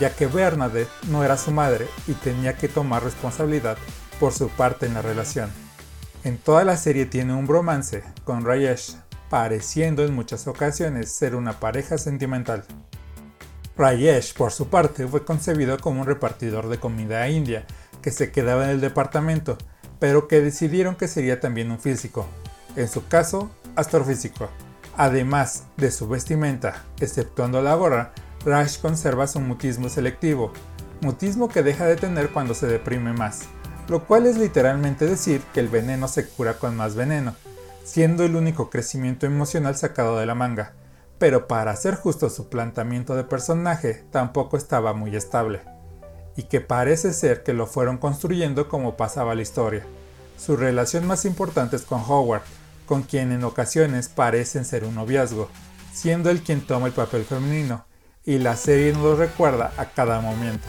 ya 0.00 0.14
que 0.14 0.26
Bernadette 0.26 0.90
no 1.08 1.24
era 1.24 1.36
su 1.36 1.50
madre 1.50 1.86
y 2.06 2.12
tenía 2.12 2.56
que 2.56 2.68
tomar 2.68 3.04
responsabilidad 3.04 3.78
por 4.18 4.32
su 4.32 4.48
parte 4.48 4.86
en 4.86 4.94
la 4.94 5.02
relación. 5.02 5.50
En 6.24 6.38
toda 6.38 6.64
la 6.64 6.76
serie 6.76 7.06
tiene 7.06 7.34
un 7.34 7.46
bromance 7.46 8.02
con 8.24 8.44
Rayesh, 8.44 8.96
pareciendo 9.28 10.04
en 10.04 10.14
muchas 10.14 10.46
ocasiones 10.46 11.12
ser 11.12 11.34
una 11.34 11.60
pareja 11.60 11.98
sentimental. 11.98 12.64
Rayesh, 13.76 14.34
por 14.34 14.52
su 14.52 14.68
parte, 14.68 15.06
fue 15.06 15.24
concebido 15.24 15.78
como 15.78 16.00
un 16.00 16.06
repartidor 16.06 16.68
de 16.68 16.78
comida 16.78 17.28
india 17.28 17.66
que 18.00 18.10
se 18.10 18.30
quedaba 18.30 18.64
en 18.64 18.70
el 18.70 18.80
departamento, 18.80 19.58
pero 19.98 20.28
que 20.28 20.40
decidieron 20.40 20.94
que 20.94 21.08
sería 21.08 21.40
también 21.40 21.70
un 21.70 21.80
físico, 21.80 22.26
en 22.76 22.88
su 22.88 23.06
caso, 23.08 23.50
astrofísico. 23.76 24.48
Además 24.96 25.64
de 25.76 25.90
su 25.90 26.08
vestimenta, 26.08 26.84
exceptuando 27.00 27.60
la 27.60 27.74
gorra, 27.74 28.12
Rash 28.44 28.78
conserva 28.78 29.26
su 29.26 29.40
mutismo 29.40 29.88
selectivo, 29.88 30.52
mutismo 31.00 31.48
que 31.48 31.62
deja 31.62 31.86
de 31.86 31.96
tener 31.96 32.30
cuando 32.30 32.54
se 32.54 32.66
deprime 32.68 33.12
más, 33.12 33.42
lo 33.88 34.04
cual 34.04 34.26
es 34.26 34.38
literalmente 34.38 35.06
decir 35.06 35.42
que 35.52 35.60
el 35.60 35.68
veneno 35.68 36.06
se 36.06 36.28
cura 36.28 36.54
con 36.58 36.76
más 36.76 36.94
veneno, 36.94 37.34
siendo 37.82 38.24
el 38.24 38.36
único 38.36 38.70
crecimiento 38.70 39.26
emocional 39.26 39.76
sacado 39.76 40.18
de 40.18 40.26
la 40.26 40.36
manga, 40.36 40.74
pero 41.18 41.48
para 41.48 41.72
hacer 41.72 41.96
justo 41.96 42.30
su 42.30 42.48
planteamiento 42.48 43.16
de 43.16 43.24
personaje 43.24 44.04
tampoco 44.12 44.56
estaba 44.56 44.92
muy 44.92 45.16
estable, 45.16 45.62
y 46.36 46.44
que 46.44 46.60
parece 46.60 47.12
ser 47.12 47.42
que 47.42 47.52
lo 47.52 47.66
fueron 47.66 47.98
construyendo 47.98 48.68
como 48.68 48.96
pasaba 48.96 49.34
la 49.34 49.42
historia. 49.42 49.84
Su 50.38 50.56
relación 50.56 51.06
más 51.06 51.24
importante 51.24 51.76
es 51.76 51.82
con 51.82 52.02
Howard, 52.06 52.42
con 52.86 53.02
quien 53.02 53.32
en 53.32 53.44
ocasiones 53.44 54.08
parecen 54.08 54.64
ser 54.64 54.84
un 54.84 54.94
noviazgo, 54.94 55.50
siendo 55.92 56.30
él 56.30 56.42
quien 56.42 56.60
toma 56.60 56.86
el 56.86 56.92
papel 56.92 57.24
femenino, 57.24 57.84
y 58.24 58.38
la 58.38 58.56
serie 58.56 58.92
nos 58.92 59.02
lo 59.02 59.16
recuerda 59.16 59.72
a 59.76 59.86
cada 59.86 60.20
momento, 60.20 60.66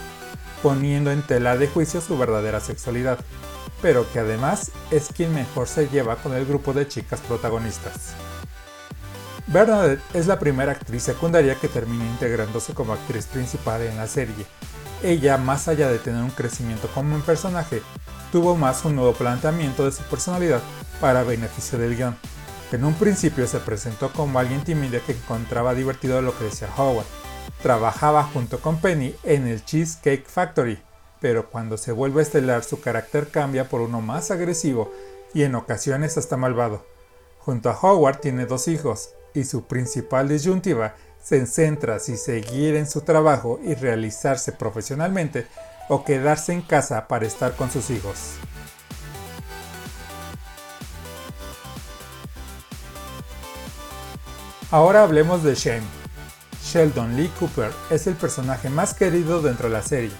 poniendo 0.61 1.11
en 1.11 1.21
tela 1.21 1.57
de 1.57 1.67
juicio 1.67 2.01
su 2.01 2.17
verdadera 2.17 2.59
sexualidad. 2.59 3.19
pero 3.81 4.11
que 4.11 4.19
además 4.19 4.71
es 4.89 5.09
quien 5.15 5.33
mejor 5.33 5.67
se 5.67 5.87
lleva 5.89 6.15
con 6.15 6.33
el 6.33 6.45
grupo 6.45 6.73
de 6.73 6.87
chicas 6.87 7.19
protagonistas. 7.21 8.13
Bernadette 9.47 10.01
es 10.15 10.25
la 10.25 10.39
primera 10.39 10.71
actriz 10.71 11.03
secundaria 11.03 11.55
que 11.55 11.67
termina 11.67 12.05
integrándose 12.05 12.73
como 12.73 12.93
actriz 12.93 13.27
principal 13.27 13.81
en 13.83 13.97
la 13.97 14.07
serie. 14.07 14.45
Ella, 15.03 15.37
más 15.37 15.67
allá 15.67 15.89
de 15.89 15.99
tener 15.99 16.23
un 16.23 16.31
crecimiento 16.31 16.87
como 16.95 17.15
un 17.15 17.21
personaje, 17.21 17.83
tuvo 18.31 18.55
más 18.55 18.83
un 18.85 18.95
nuevo 18.95 19.13
planteamiento 19.13 19.85
de 19.85 19.91
su 19.91 20.01
personalidad 20.03 20.61
para 20.99 21.23
beneficio 21.23 21.77
del 21.77 21.95
guion. 21.95 22.17
En 22.71 22.83
un 22.83 22.93
principio 22.95 23.47
se 23.47 23.59
presentó 23.59 24.11
como 24.11 24.39
alguien 24.39 24.63
tímida 24.63 24.99
que 24.99 25.13
encontraba 25.13 25.73
divertido 25.73 26.21
lo 26.21 26.37
que 26.37 26.45
decía 26.45 26.69
Howard. 26.77 27.05
Trabajaba 27.61 28.23
junto 28.23 28.59
con 28.59 28.77
Penny 28.81 29.15
en 29.23 29.47
el 29.47 29.63
Cheesecake 29.63 30.27
Factory, 30.27 30.81
pero 31.21 31.49
cuando 31.49 31.77
se 31.77 31.91
vuelve 31.91 32.21
estelar 32.21 32.63
su 32.63 32.81
carácter 32.81 33.29
cambia 33.29 33.69
por 33.69 33.81
uno 33.81 34.01
más 34.01 34.31
agresivo 34.31 34.91
y 35.33 35.43
en 35.43 35.55
ocasiones 35.55 36.17
hasta 36.17 36.37
malvado. 36.37 36.85
Junto 37.39 37.69
a 37.69 37.79
Howard 37.79 38.19
tiene 38.19 38.45
dos 38.45 38.67
hijos, 38.67 39.11
y 39.35 39.43
su 39.43 39.65
principal 39.67 40.27
disyuntiva 40.29 40.95
se 41.21 41.45
centra 41.45 41.99
si 41.99 42.17
seguir 42.17 42.75
en 42.75 42.87
su 42.89 43.01
trabajo 43.01 43.59
y 43.63 43.75
realizarse 43.75 44.51
profesionalmente 44.51 45.45
o 45.89 46.03
quedarse 46.03 46.53
en 46.53 46.61
casa 46.61 47.07
para 47.07 47.25
estar 47.25 47.55
con 47.55 47.69
sus 47.69 47.89
hijos. 47.89 48.35
Ahora 54.75 55.03
hablemos 55.03 55.41
de 55.41 55.55
Shane. 55.55 55.87
Sheldon 56.61 57.15
Lee 57.15 57.31
Cooper 57.39 57.71
es 57.89 58.07
el 58.07 58.15
personaje 58.15 58.69
más 58.69 58.93
querido 58.93 59.41
dentro 59.41 59.69
de 59.69 59.73
la 59.73 59.81
serie, 59.81 60.11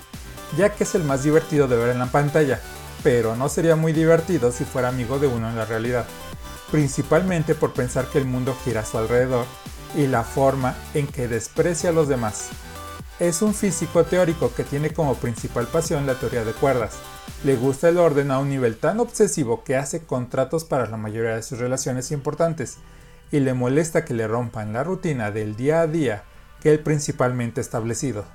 ya 0.55 0.69
que 0.69 0.85
es 0.85 0.95
el 0.95 1.03
más 1.03 1.23
divertido 1.23 1.67
de 1.67 1.75
ver 1.75 1.89
en 1.89 1.99
la 1.99 2.05
pantalla, 2.05 2.61
pero 3.03 3.35
no 3.35 3.49
sería 3.49 3.75
muy 3.75 3.91
divertido 3.91 4.53
si 4.53 4.63
fuera 4.63 4.87
amigo 4.87 5.19
de 5.19 5.27
uno 5.27 5.49
en 5.49 5.57
la 5.57 5.65
realidad 5.65 6.05
principalmente 6.71 7.53
por 7.53 7.73
pensar 7.73 8.05
que 8.07 8.17
el 8.17 8.23
mundo 8.23 8.55
gira 8.63 8.79
a 8.79 8.85
su 8.85 8.97
alrededor 8.97 9.45
y 9.93 10.07
la 10.07 10.23
forma 10.23 10.73
en 10.93 11.07
que 11.07 11.27
desprecia 11.27 11.89
a 11.89 11.93
los 11.93 12.07
demás. 12.07 12.47
Es 13.19 13.41
un 13.41 13.53
físico 13.53 14.05
teórico 14.05 14.53
que 14.55 14.63
tiene 14.63 14.91
como 14.91 15.15
principal 15.15 15.67
pasión 15.67 16.07
la 16.07 16.15
teoría 16.15 16.45
de 16.45 16.53
cuerdas. 16.53 16.93
Le 17.43 17.57
gusta 17.57 17.89
el 17.89 17.97
orden 17.97 18.31
a 18.31 18.39
un 18.39 18.47
nivel 18.47 18.77
tan 18.77 19.01
obsesivo 19.01 19.65
que 19.65 19.75
hace 19.75 20.05
contratos 20.05 20.63
para 20.63 20.87
la 20.87 20.95
mayoría 20.95 21.35
de 21.35 21.43
sus 21.43 21.59
relaciones 21.59 22.11
importantes 22.11 22.77
y 23.31 23.39
le 23.39 23.53
molesta 23.53 24.05
que 24.05 24.13
le 24.13 24.27
rompan 24.27 24.73
la 24.73 24.83
rutina 24.83 25.31
del 25.31 25.55
día 25.55 25.81
a 25.81 25.87
día 25.87 26.23
que 26.61 26.71
él 26.71 26.79
principalmente 26.79 27.61
establecido. 27.61 28.25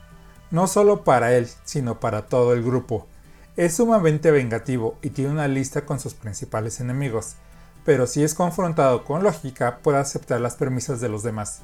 No 0.50 0.66
solo 0.66 1.04
para 1.04 1.34
él, 1.34 1.48
sino 1.64 2.00
para 2.00 2.26
todo 2.26 2.52
el 2.52 2.62
grupo. 2.62 3.06
Es 3.56 3.76
sumamente 3.76 4.30
vengativo 4.30 4.98
y 5.02 5.10
tiene 5.10 5.30
una 5.30 5.48
lista 5.48 5.84
con 5.84 6.00
sus 6.00 6.14
principales 6.14 6.80
enemigos 6.80 7.36
pero 7.84 8.06
si 8.06 8.22
es 8.22 8.34
confrontado 8.34 9.04
con 9.04 9.22
lógica 9.22 9.78
puede 9.82 9.98
aceptar 9.98 10.40
las 10.40 10.56
premisas 10.56 11.00
de 11.00 11.08
los 11.08 11.22
demás. 11.22 11.60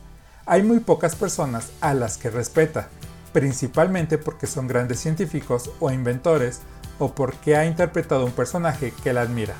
Hay 0.46 0.62
muy 0.62 0.80
pocas 0.80 1.16
personas 1.16 1.70
a 1.80 1.94
las 1.94 2.18
que 2.18 2.30
respeta, 2.30 2.88
principalmente 3.32 4.16
porque 4.18 4.46
son 4.46 4.68
grandes 4.68 5.00
científicos 5.00 5.70
o 5.80 5.90
inventores 5.90 6.60
o 6.98 7.14
porque 7.14 7.56
ha 7.56 7.66
interpretado 7.66 8.24
un 8.24 8.32
personaje 8.32 8.92
que 9.02 9.12
la 9.12 9.22
admira. 9.22 9.54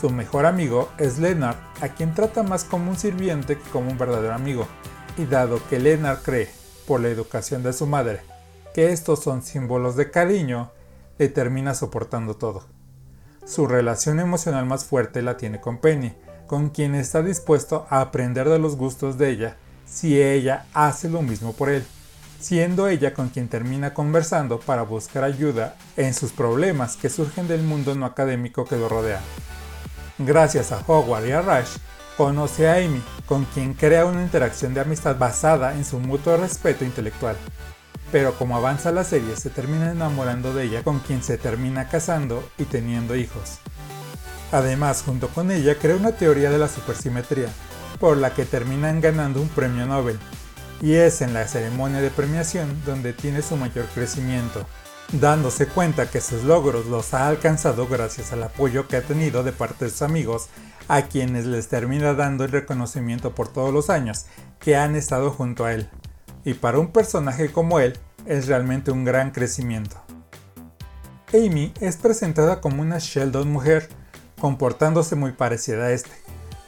Su 0.00 0.10
mejor 0.10 0.46
amigo 0.46 0.90
es 0.98 1.18
Leonard, 1.18 1.56
a 1.80 1.88
quien 1.88 2.14
trata 2.14 2.42
más 2.42 2.64
como 2.64 2.90
un 2.90 2.96
sirviente 2.96 3.56
que 3.56 3.70
como 3.70 3.90
un 3.90 3.98
verdadero 3.98 4.34
amigo, 4.34 4.66
y 5.16 5.24
dado 5.24 5.60
que 5.68 5.78
Leonard 5.78 6.22
cree, 6.22 6.50
por 6.86 7.00
la 7.00 7.08
educación 7.08 7.62
de 7.62 7.72
su 7.72 7.86
madre, 7.86 8.20
que 8.74 8.92
estos 8.92 9.22
son 9.22 9.42
símbolos 9.42 9.96
de 9.96 10.10
cariño, 10.10 10.70
le 11.18 11.28
termina 11.28 11.74
soportando 11.74 12.36
todo. 12.36 12.64
Su 13.46 13.66
relación 13.66 14.20
emocional 14.20 14.66
más 14.66 14.84
fuerte 14.84 15.22
la 15.22 15.36
tiene 15.36 15.60
con 15.60 15.78
Penny, 15.78 16.12
con 16.46 16.70
quien 16.70 16.94
está 16.94 17.22
dispuesto 17.22 17.86
a 17.88 18.00
aprender 18.00 18.48
de 18.48 18.58
los 18.58 18.76
gustos 18.76 19.16
de 19.16 19.30
ella 19.30 19.56
si 19.86 20.20
ella 20.20 20.66
hace 20.72 21.08
lo 21.08 21.22
mismo 21.22 21.52
por 21.52 21.68
él, 21.68 21.84
siendo 22.40 22.88
ella 22.88 23.14
con 23.14 23.28
quien 23.28 23.48
termina 23.48 23.94
conversando 23.94 24.58
para 24.58 24.82
buscar 24.82 25.24
ayuda 25.24 25.76
en 25.96 26.14
sus 26.14 26.32
problemas 26.32 26.96
que 26.96 27.10
surgen 27.10 27.48
del 27.48 27.62
mundo 27.62 27.94
no 27.94 28.06
académico 28.06 28.64
que 28.64 28.76
lo 28.76 28.88
rodea. 28.88 29.20
Gracias 30.18 30.72
a 30.72 30.82
Howard 30.86 31.26
y 31.26 31.32
a 31.32 31.42
Rush, 31.42 31.78
conoce 32.16 32.68
a 32.68 32.76
Amy, 32.76 33.02
con 33.26 33.44
quien 33.46 33.74
crea 33.74 34.06
una 34.06 34.22
interacción 34.22 34.74
de 34.74 34.80
amistad 34.80 35.16
basada 35.16 35.74
en 35.74 35.84
su 35.84 35.98
mutuo 35.98 36.36
respeto 36.36 36.84
intelectual 36.84 37.36
pero 38.14 38.32
como 38.34 38.56
avanza 38.56 38.92
la 38.92 39.02
serie 39.02 39.34
se 39.34 39.50
termina 39.50 39.90
enamorando 39.90 40.54
de 40.54 40.66
ella 40.66 40.84
con 40.84 41.00
quien 41.00 41.20
se 41.20 41.36
termina 41.36 41.88
casando 41.88 42.48
y 42.58 42.62
teniendo 42.62 43.16
hijos. 43.16 43.58
Además, 44.52 45.02
junto 45.04 45.26
con 45.30 45.50
ella 45.50 45.74
crea 45.74 45.96
una 45.96 46.12
teoría 46.12 46.48
de 46.48 46.58
la 46.58 46.68
supersimetría, 46.68 47.48
por 47.98 48.16
la 48.16 48.32
que 48.32 48.44
terminan 48.44 49.00
ganando 49.00 49.40
un 49.40 49.48
premio 49.48 49.84
Nobel, 49.84 50.20
y 50.80 50.94
es 50.94 51.22
en 51.22 51.34
la 51.34 51.48
ceremonia 51.48 52.00
de 52.00 52.10
premiación 52.10 52.80
donde 52.86 53.14
tiene 53.14 53.42
su 53.42 53.56
mayor 53.56 53.86
crecimiento, 53.86 54.64
dándose 55.12 55.66
cuenta 55.66 56.10
que 56.10 56.20
sus 56.20 56.44
logros 56.44 56.86
los 56.86 57.14
ha 57.14 57.28
alcanzado 57.28 57.86
gracias 57.86 58.32
al 58.32 58.42
apoyo 58.42 58.88
que 58.88 58.96
ha 58.96 59.02
tenido 59.02 59.42
de 59.42 59.52
parte 59.52 59.84
de 59.84 59.90
sus 59.90 60.02
amigos, 60.02 60.48
a 60.88 61.02
quienes 61.02 61.46
les 61.46 61.68
termina 61.68 62.14
dando 62.14 62.44
el 62.44 62.50
reconocimiento 62.50 63.34
por 63.34 63.48
todos 63.48 63.72
los 63.72 63.90
años 63.90 64.26
que 64.60 64.76
han 64.76 64.96
estado 64.96 65.30
junto 65.30 65.64
a 65.64 65.72
él 65.72 65.88
y 66.44 66.54
para 66.54 66.78
un 66.78 66.88
personaje 66.88 67.50
como 67.50 67.80
él 67.80 67.98
es 68.26 68.46
realmente 68.46 68.90
un 68.90 69.04
gran 69.04 69.30
crecimiento. 69.30 69.96
Amy 71.32 71.72
es 71.80 71.96
presentada 71.96 72.60
como 72.60 72.82
una 72.82 72.98
Sheldon 72.98 73.50
mujer, 73.50 73.88
comportándose 74.38 75.16
muy 75.16 75.32
parecida 75.32 75.86
a 75.86 75.92
este, 75.92 76.12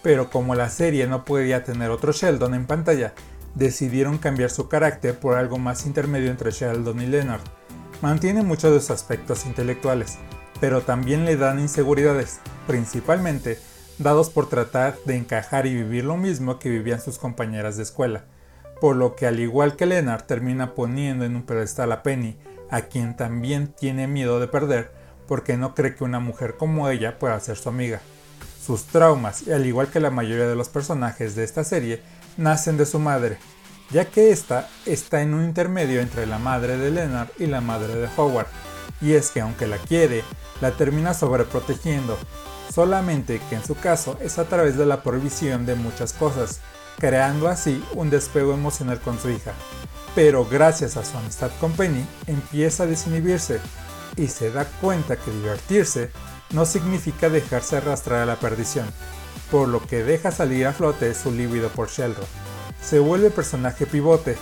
pero 0.03 0.31
como 0.31 0.55
la 0.55 0.71
serie 0.71 1.07
no 1.07 1.25
podía 1.25 1.63
tener 1.63 1.91
otro 1.91 2.13
Sheldon 2.13 2.55
en 2.55 2.67
pantalla, 2.67 3.15
decidieron 3.55 4.19
cambiar 4.19 4.51
su 4.51 4.69
carácter 4.69 5.19
por 5.19 5.37
algo 5.37 5.59
más 5.59 5.87
intermedio 5.87 6.31
entre 6.31 6.51
Sheldon 6.51 7.01
y 7.01 7.07
Leonard. 7.07 7.43
Mantiene 8.03 8.43
muchos 8.43 8.73
de 8.73 8.81
sus 8.81 8.91
aspectos 8.91 9.47
intelectuales, 9.47 10.19
pero 10.61 10.83
también 10.83 11.25
le 11.25 11.37
dan 11.37 11.59
inseguridades, 11.59 12.41
principalmente 12.67 13.59
dados 13.99 14.31
por 14.31 14.49
tratar 14.49 14.97
de 15.07 15.17
encajar 15.17 15.67
y 15.67 15.75
vivir 15.75 16.05
lo 16.05 16.17
mismo 16.17 16.59
que 16.59 16.69
vivían 16.69 17.01
sus 17.01 17.19
compañeras 17.19 17.77
de 17.77 17.83
escuela 17.83 18.25
por 18.81 18.97
lo 18.97 19.17
que 19.17 19.27
al 19.27 19.41
igual 19.41 19.77
que 19.77 19.87
Leonard 19.87 20.25
termina 20.25 20.75
poniendo 20.75 21.25
en 21.25 21.37
un 21.37 21.43
pedestal 21.43 21.93
a 21.93 22.03
Penny, 22.03 22.37
a 22.71 22.83
quien 22.83 23.17
también 23.17 23.69
tiene 23.69 24.07
miedo 24.07 24.41
de 24.41 24.49
perder 24.49 24.93
porque 25.27 25.57
no 25.57 25.75
cree 25.75 25.95
que 25.95 26.05
una 26.05 26.21
mujer 26.21 26.57
como 26.57 26.89
ella 26.89 27.19
pueda 27.19 27.39
ser 27.41 27.57
su 27.57 27.69
amiga. 27.69 28.01
Sus 28.65 28.85
traumas, 28.85 29.49
al 29.49 29.67
igual 29.67 29.89
que 29.89 30.01
la 30.01 30.11
mayoría 30.11 30.47
de 30.47 30.57
los 30.57 30.69
personajes 30.69 31.35
de 31.35 31.45
esta 31.45 31.65
serie, 31.65 32.01
nacen 32.37 32.77
de 32.77 32.87
su 32.87 32.99
madre, 32.99 33.39
ya 33.91 34.07
que 34.07 34.31
ésta 34.31 34.69
está 34.85 35.23
en 35.23 35.35
un 35.35 35.45
intermedio 35.45 36.01
entre 36.01 36.27
la 36.27 36.39
madre 36.39 36.77
de 36.77 36.91
Leonard 36.91 37.29
y 37.39 37.47
la 37.47 37.61
madre 37.61 37.95
de 37.95 38.09
Howard, 38.17 38.49
y 39.01 39.13
es 39.13 39.31
que 39.31 39.41
aunque 39.41 39.67
la 39.67 39.79
quiere, 39.79 40.25
la 40.61 40.73
termina 40.73 41.15
sobreprotegiendo, 41.15 42.19
solamente 42.73 43.41
que 43.49 43.57
en 43.57 43.65
su 43.65 43.75
caso 43.75 44.19
es 44.21 44.39
a 44.39 44.45
través 44.45 44.77
de 44.77 44.87
la 44.87 45.03
prohibición 45.03 45.67
de 45.67 45.75
muchas 45.75 46.13
cosas, 46.13 46.61
creando 46.99 47.49
así 47.49 47.85
un 47.95 48.11
despego 48.11 48.55
emocional 48.55 49.01
con 49.01 49.19
su 49.19 49.31
hija. 49.31 49.53
Pero 50.15 50.47
gracias 50.47 50.97
a 50.97 51.05
su 51.05 51.17
amistad 51.19 51.51
con 51.61 51.73
Penny, 51.73 52.05
empieza 52.27 52.85
a 52.85 52.87
desinhibirse 52.87 53.61
y 54.17 54.29
se 54.29 54.51
da 54.51 54.65
cuenta 54.65 55.17
que 55.17 55.31
divertirse 55.31 56.11
no 56.51 56.65
significa 56.65 57.29
dejarse 57.29 57.77
arrastrar 57.77 58.23
a 58.23 58.27
la 58.27 58.37
perdición, 58.37 58.87
por 59.51 59.69
lo 59.69 59.87
que 59.87 60.03
deja 60.03 60.31
salir 60.31 60.67
a 60.67 60.73
flote 60.73 61.13
su 61.15 61.33
líbido 61.33 61.69
por 61.69 61.89
Sheldon. 61.89 62.25
Se 62.87 63.01
vuelve 63.01 63.31
personaje 63.31 63.85
pivote, 63.85 64.37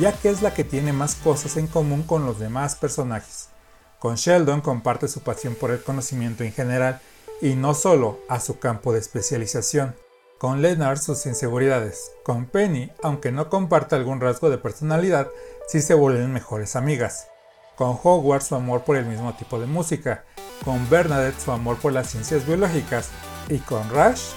ya 0.00 0.12
que 0.12 0.30
es 0.30 0.40
la 0.40 0.54
que 0.54 0.64
tiene 0.64 0.94
más 0.94 1.14
cosas 1.14 1.58
en 1.58 1.66
común 1.66 2.04
con 2.04 2.24
los 2.24 2.38
demás 2.38 2.74
personajes. 2.74 3.50
Con 3.98 4.14
Sheldon 4.14 4.62
comparte 4.62 5.08
su 5.08 5.20
pasión 5.20 5.54
por 5.54 5.70
el 5.70 5.82
conocimiento 5.82 6.42
en 6.42 6.52
general 6.52 7.02
y 7.42 7.54
no 7.54 7.74
solo 7.74 8.20
a 8.30 8.40
su 8.40 8.58
campo 8.58 8.94
de 8.94 8.98
especialización. 8.98 9.94
Con 10.38 10.62
Leonard 10.62 11.00
sus 11.00 11.26
inseguridades. 11.26 12.12
Con 12.24 12.46
Penny, 12.46 12.90
aunque 13.02 13.30
no 13.30 13.50
comparte 13.50 13.94
algún 13.94 14.22
rasgo 14.22 14.48
de 14.48 14.56
personalidad, 14.56 15.28
sí 15.68 15.82
se 15.82 15.92
vuelven 15.92 16.32
mejores 16.32 16.76
amigas. 16.76 17.28
Con 17.76 17.98
Howard 18.02 18.42
su 18.42 18.54
amor 18.54 18.84
por 18.84 18.96
el 18.96 19.04
mismo 19.04 19.34
tipo 19.36 19.60
de 19.60 19.66
música. 19.66 20.24
Con 20.64 20.88
Bernadette 20.88 21.38
su 21.38 21.52
amor 21.52 21.76
por 21.76 21.92
las 21.92 22.08
ciencias 22.08 22.46
biológicas. 22.46 23.10
Y 23.50 23.58
con 23.58 23.88
Rush, 23.90 24.30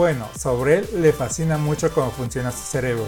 bueno, 0.00 0.30
sobre 0.34 0.78
él 0.78 0.88
le 1.02 1.12
fascina 1.12 1.58
mucho 1.58 1.92
cómo 1.92 2.10
funciona 2.10 2.50
su 2.52 2.62
cerebro. 2.62 3.04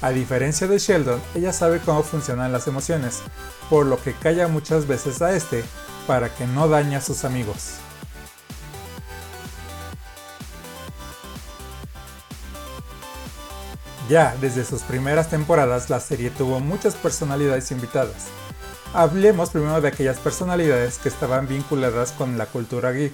A 0.00 0.08
diferencia 0.08 0.66
de 0.66 0.78
Sheldon, 0.78 1.20
ella 1.34 1.52
sabe 1.52 1.80
cómo 1.80 2.02
funcionan 2.02 2.50
las 2.50 2.66
emociones, 2.66 3.20
por 3.68 3.84
lo 3.84 4.02
que 4.02 4.14
calla 4.14 4.48
muchas 4.48 4.86
veces 4.86 5.20
a 5.20 5.36
este 5.36 5.62
para 6.06 6.34
que 6.34 6.46
no 6.46 6.66
dañe 6.66 6.96
a 6.96 7.02
sus 7.02 7.26
amigos. 7.26 7.74
Ya 14.08 14.34
desde 14.40 14.64
sus 14.64 14.80
primeras 14.80 15.28
temporadas 15.28 15.90
la 15.90 16.00
serie 16.00 16.30
tuvo 16.30 16.58
muchas 16.58 16.94
personalidades 16.94 17.70
invitadas. 17.70 18.28
Hablemos 18.94 19.50
primero 19.50 19.82
de 19.82 19.88
aquellas 19.88 20.20
personalidades 20.20 20.96
que 20.96 21.10
estaban 21.10 21.46
vinculadas 21.46 22.12
con 22.12 22.38
la 22.38 22.46
cultura 22.46 22.92
geek, 22.92 23.12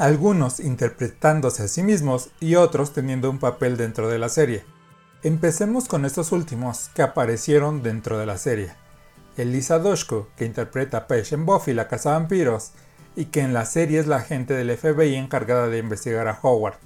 algunos 0.00 0.60
interpretándose 0.60 1.64
a 1.64 1.68
sí 1.68 1.82
mismos 1.82 2.30
y 2.40 2.54
otros 2.54 2.94
teniendo 2.94 3.28
un 3.28 3.38
papel 3.38 3.76
dentro 3.76 4.08
de 4.08 4.18
la 4.18 4.30
serie. 4.30 4.64
Empecemos 5.22 5.88
con 5.88 6.06
estos 6.06 6.32
últimos 6.32 6.88
que 6.94 7.02
aparecieron 7.02 7.82
dentro 7.82 8.16
de 8.16 8.24
la 8.24 8.38
serie. 8.38 8.72
Elisa 9.36 9.78
Doshko, 9.78 10.28
que 10.36 10.46
interpreta 10.46 10.96
a 10.96 11.06
Paige 11.06 11.34
en 11.34 11.44
Buffy 11.44 11.74
la 11.74 11.86
Casa 11.86 12.12
Vampiros, 12.12 12.72
y 13.14 13.26
que 13.26 13.42
en 13.42 13.52
la 13.52 13.66
serie 13.66 14.00
es 14.00 14.06
la 14.06 14.16
agente 14.16 14.54
del 14.54 14.74
FBI 14.74 15.16
encargada 15.16 15.68
de 15.68 15.76
investigar 15.76 16.28
a 16.28 16.38
Howard. 16.40 16.78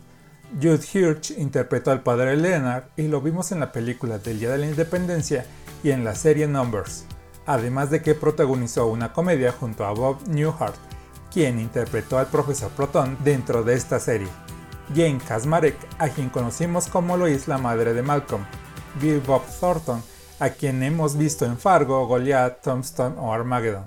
Jude 0.61 0.85
Hirsch 0.92 1.38
interpretó 1.38 1.92
al 1.92 2.02
padre 2.02 2.37
Leonard 2.37 2.87
y 2.97 3.06
lo 3.06 3.21
vimos 3.21 3.52
en 3.52 3.61
la 3.61 3.71
película 3.71 4.18
del 4.18 4.40
Día 4.40 4.50
de 4.50 4.59
la 4.59 4.66
Independencia 4.66 5.47
y 5.85 5.92
en 5.92 6.02
la 6.02 6.16
serie 6.16 6.49
Numbers 6.49 7.06
además 7.47 7.90
de 7.90 8.02
que 8.02 8.14
protagonizó 8.14 8.87
una 8.87 9.12
comedia 9.12 9.52
junto 9.52 9.85
a 9.85 9.92
Bob 9.92 10.18
Newhart, 10.28 10.75
quien 11.35 11.59
interpretó 11.59 12.19
al 12.19 12.29
profesor 12.29 12.71
Proton 12.71 13.19
dentro 13.25 13.64
de 13.64 13.75
esta 13.75 13.99
serie. 13.99 14.29
Jane 14.95 15.19
Kasmarek, 15.19 15.76
a 15.99 16.09
quien 16.09 16.31
conocimos 16.31 16.87
como 16.87 17.17
Lois 17.17 17.49
la 17.49 17.59
madre 17.59 17.93
de 17.93 18.03
Malcolm. 18.03 18.45
Bill 19.00 19.21
Bob 19.21 19.43
Thornton, 19.59 20.00
a 20.38 20.50
quien 20.50 20.85
hemos 20.85 21.17
visto 21.17 21.45
en 21.45 21.59
Fargo, 21.59 22.07
Goliath, 22.07 22.62
Tombstone 22.62 23.17
o 23.19 23.33
Armageddon. 23.33 23.87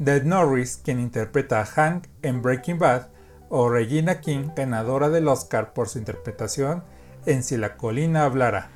Dead 0.00 0.24
Norris, 0.24 0.80
quien 0.82 0.98
interpreta 0.98 1.60
a 1.60 1.66
Hank 1.66 2.08
en 2.22 2.42
Breaking 2.42 2.80
Bad, 2.80 3.06
o 3.48 3.68
Regina 3.68 4.20
King, 4.20 4.48
ganadora 4.56 5.08
del 5.08 5.28
Oscar 5.28 5.74
por 5.74 5.88
su 5.88 5.98
interpretación 5.98 6.82
en 7.26 7.44
Si 7.44 7.56
la 7.56 7.76
colina 7.76 8.24
hablara. 8.24 8.70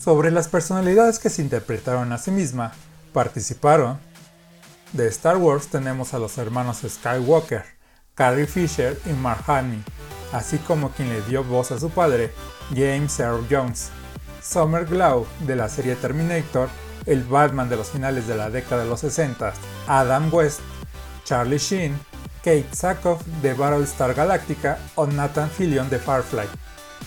Sobre 0.00 0.30
las 0.30 0.48
personalidades 0.48 1.18
que 1.18 1.28
se 1.28 1.42
interpretaron 1.42 2.10
a 2.12 2.18
sí 2.18 2.30
misma, 2.30 2.72
participaron. 3.12 3.98
De 4.94 5.08
Star 5.08 5.38
Wars 5.38 5.66
tenemos 5.66 6.14
a 6.14 6.20
los 6.20 6.38
hermanos 6.38 6.82
Skywalker, 6.88 7.64
Carrie 8.14 8.46
Fisher 8.46 8.96
y 9.06 9.12
Mark 9.12 9.42
Hamill, 9.48 9.82
así 10.32 10.56
como 10.58 10.90
quien 10.90 11.08
le 11.08 11.20
dio 11.22 11.42
voz 11.42 11.72
a 11.72 11.80
su 11.80 11.90
padre, 11.90 12.32
James 12.72 13.18
Earl 13.18 13.44
Jones. 13.50 13.90
Summer 14.40 14.86
Glau 14.86 15.26
de 15.40 15.56
la 15.56 15.68
serie 15.68 15.96
Terminator, 15.96 16.68
el 17.06 17.24
Batman 17.24 17.68
de 17.68 17.74
los 17.74 17.88
finales 17.88 18.28
de 18.28 18.36
la 18.36 18.50
década 18.50 18.84
de 18.84 18.88
los 18.88 19.00
60, 19.00 19.52
Adam 19.88 20.32
West, 20.32 20.60
Charlie 21.24 21.58
Sheen, 21.58 21.98
Kate 22.38 22.68
Sackhoff 22.70 23.26
de 23.42 23.52
Battlestar 23.52 24.14
Galactica 24.14 24.78
o 24.94 25.08
Nathan 25.08 25.50
Fillion 25.50 25.90
de 25.90 25.98
Firefly. 25.98 26.46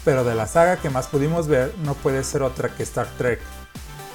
Pero 0.04 0.26
de 0.26 0.36
la 0.36 0.46
saga 0.46 0.76
que 0.76 0.90
más 0.90 1.08
pudimos 1.08 1.48
ver 1.48 1.74
no 1.86 1.94
puede 1.94 2.26
ser 2.26 2.42
otra 2.42 2.68
que 2.68 2.84
Star 2.84 3.08
Trek, 3.18 3.40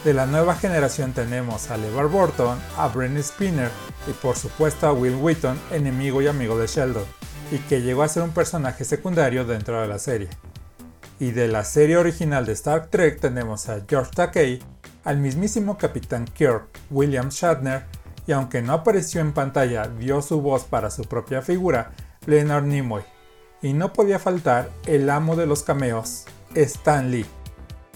de 0.04 0.14
la 0.14 0.26
nueva 0.26 0.56
generación 0.56 1.12
tenemos 1.12 1.70
a 1.70 1.76
LeVar 1.76 2.08
Burton, 2.08 2.58
a 2.76 2.88
Brent 2.88 3.18
Spinner 3.22 3.70
y 4.08 4.12
por 4.12 4.36
supuesto 4.36 4.88
a 4.88 4.92
Will 4.92 5.14
Wheaton, 5.14 5.58
enemigo 5.70 6.20
y 6.20 6.26
amigo 6.26 6.58
de 6.58 6.66
Sheldon, 6.66 7.04
y 7.52 7.58
que 7.58 7.82
llegó 7.82 8.02
a 8.02 8.08
ser 8.08 8.24
un 8.24 8.32
personaje 8.32 8.84
secundario 8.84 9.44
dentro 9.44 9.80
de 9.80 9.86
la 9.86 10.00
serie. 10.00 10.28
Y 11.20 11.30
de 11.30 11.46
la 11.46 11.62
serie 11.62 11.98
original 11.98 12.44
de 12.46 12.52
Star 12.52 12.88
Trek 12.88 13.20
tenemos 13.20 13.68
a 13.68 13.82
George 13.88 14.10
Takei, 14.12 14.60
al 15.04 15.18
mismísimo 15.18 15.78
Capitán 15.78 16.24
Kirk, 16.24 16.66
William 16.90 17.28
Shatner, 17.28 17.84
y 18.26 18.32
aunque 18.32 18.60
no 18.60 18.72
apareció 18.72 19.20
en 19.20 19.32
pantalla, 19.32 19.86
dio 19.86 20.20
su 20.20 20.40
voz 20.40 20.64
para 20.64 20.90
su 20.90 21.04
propia 21.04 21.42
figura, 21.42 21.92
Leonard 22.26 22.64
Nimoy. 22.64 23.02
Y 23.62 23.72
no 23.72 23.92
podía 23.92 24.18
faltar 24.18 24.68
el 24.86 25.08
amo 25.10 25.36
de 25.36 25.46
los 25.46 25.62
cameos, 25.62 26.24
Stan 26.54 27.10
Lee 27.10 27.26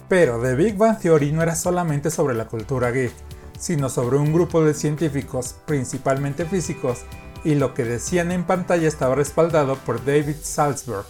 pero 0.08 0.40
The 0.40 0.54
Big 0.54 0.76
Bang 0.76 0.98
Theory 0.98 1.32
no 1.32 1.42
era 1.42 1.54
solamente 1.54 2.10
sobre 2.10 2.34
la 2.34 2.46
cultura 2.46 2.90
geek, 2.90 3.12
sino 3.58 3.88
sobre 3.88 4.18
un 4.18 4.32
grupo 4.32 4.64
de 4.64 4.74
científicos, 4.74 5.56
principalmente 5.66 6.44
físicos, 6.44 7.04
y 7.44 7.54
lo 7.54 7.74
que 7.74 7.84
decían 7.84 8.32
en 8.32 8.44
pantalla 8.44 8.88
estaba 8.88 9.14
respaldado 9.14 9.76
por 9.76 10.04
David 10.04 10.36
Salzberg, 10.42 11.06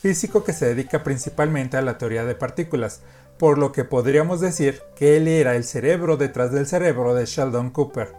físico 0.00 0.44
que 0.44 0.52
se 0.52 0.66
dedica 0.66 1.02
principalmente 1.02 1.76
a 1.76 1.82
la 1.82 1.98
teoría 1.98 2.24
de 2.24 2.34
partículas, 2.34 3.00
por 3.38 3.58
lo 3.58 3.72
que 3.72 3.84
podríamos 3.84 4.40
decir 4.40 4.82
que 4.94 5.16
él 5.16 5.28
era 5.28 5.56
el 5.56 5.64
cerebro 5.64 6.16
detrás 6.16 6.52
del 6.52 6.66
cerebro 6.66 7.14
de 7.14 7.26
Sheldon 7.26 7.70
Cooper. 7.70 8.14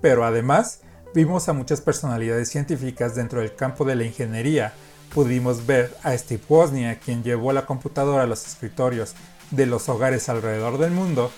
Pero 0.00 0.24
además, 0.24 0.80
vimos 1.14 1.48
a 1.48 1.52
muchas 1.52 1.80
personalidades 1.80 2.48
científicas 2.48 3.14
dentro 3.14 3.40
del 3.40 3.54
campo 3.54 3.84
de 3.84 3.96
la 3.96 4.04
ingeniería. 4.04 4.72
Pudimos 5.14 5.66
ver 5.66 5.94
a 6.02 6.16
Steve 6.16 6.42
Wozniak, 6.48 7.00
quien 7.00 7.22
llevó 7.22 7.52
la 7.52 7.66
computadora 7.66 8.22
a 8.22 8.26
los 8.26 8.46
escritorios, 8.46 9.14
de 9.52 9.66
los 9.66 9.88
hogares 9.88 10.28
alrededor 10.28 10.78
del 10.78 10.90
mundo, 10.90 11.30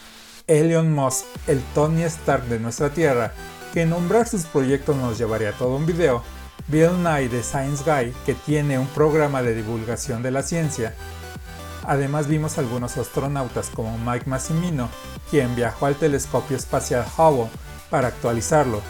Elon 0.47 0.93
Musk, 0.93 1.25
el 1.47 1.61
Tony 1.75 2.03
Stark 2.05 2.45
de 2.47 2.59
nuestra 2.59 2.91
Tierra, 2.91 3.33
que 3.73 3.87
nombrar 3.87 4.27
sus 4.27 4.45
proyectos 4.45 4.97
nos 4.97 5.19
llevaría 5.19 5.53
todo 5.53 5.77
un 5.77 5.85
video, 5.85 6.23
Bill 6.69 7.03
Nye 7.03 7.29
de 7.29 7.43
Science 7.43 7.85
Guy, 7.85 8.15
que 8.25 8.35
tiene 8.35 8.79
un 8.79 8.87
programa 8.87 9.43
de 9.43 9.55
divulgación 9.55 10.23
de 10.23 10.31
la 10.31 10.43
ciencia. 10.43 10.95
Además 11.87 12.29
vimos 12.29 12.57
algunos 12.57 12.97
astronautas 12.97 13.69
como 13.69 13.99
Mike 13.99 14.31
Massimino, 14.31 14.89
quien 15.31 15.55
viajó 15.55 15.87
al 15.87 15.97
telescopio 15.97 16.57
espacial 16.57 17.05
Hubble 17.19 17.51
para 17.91 18.09
actualizarlo, 18.09 18.81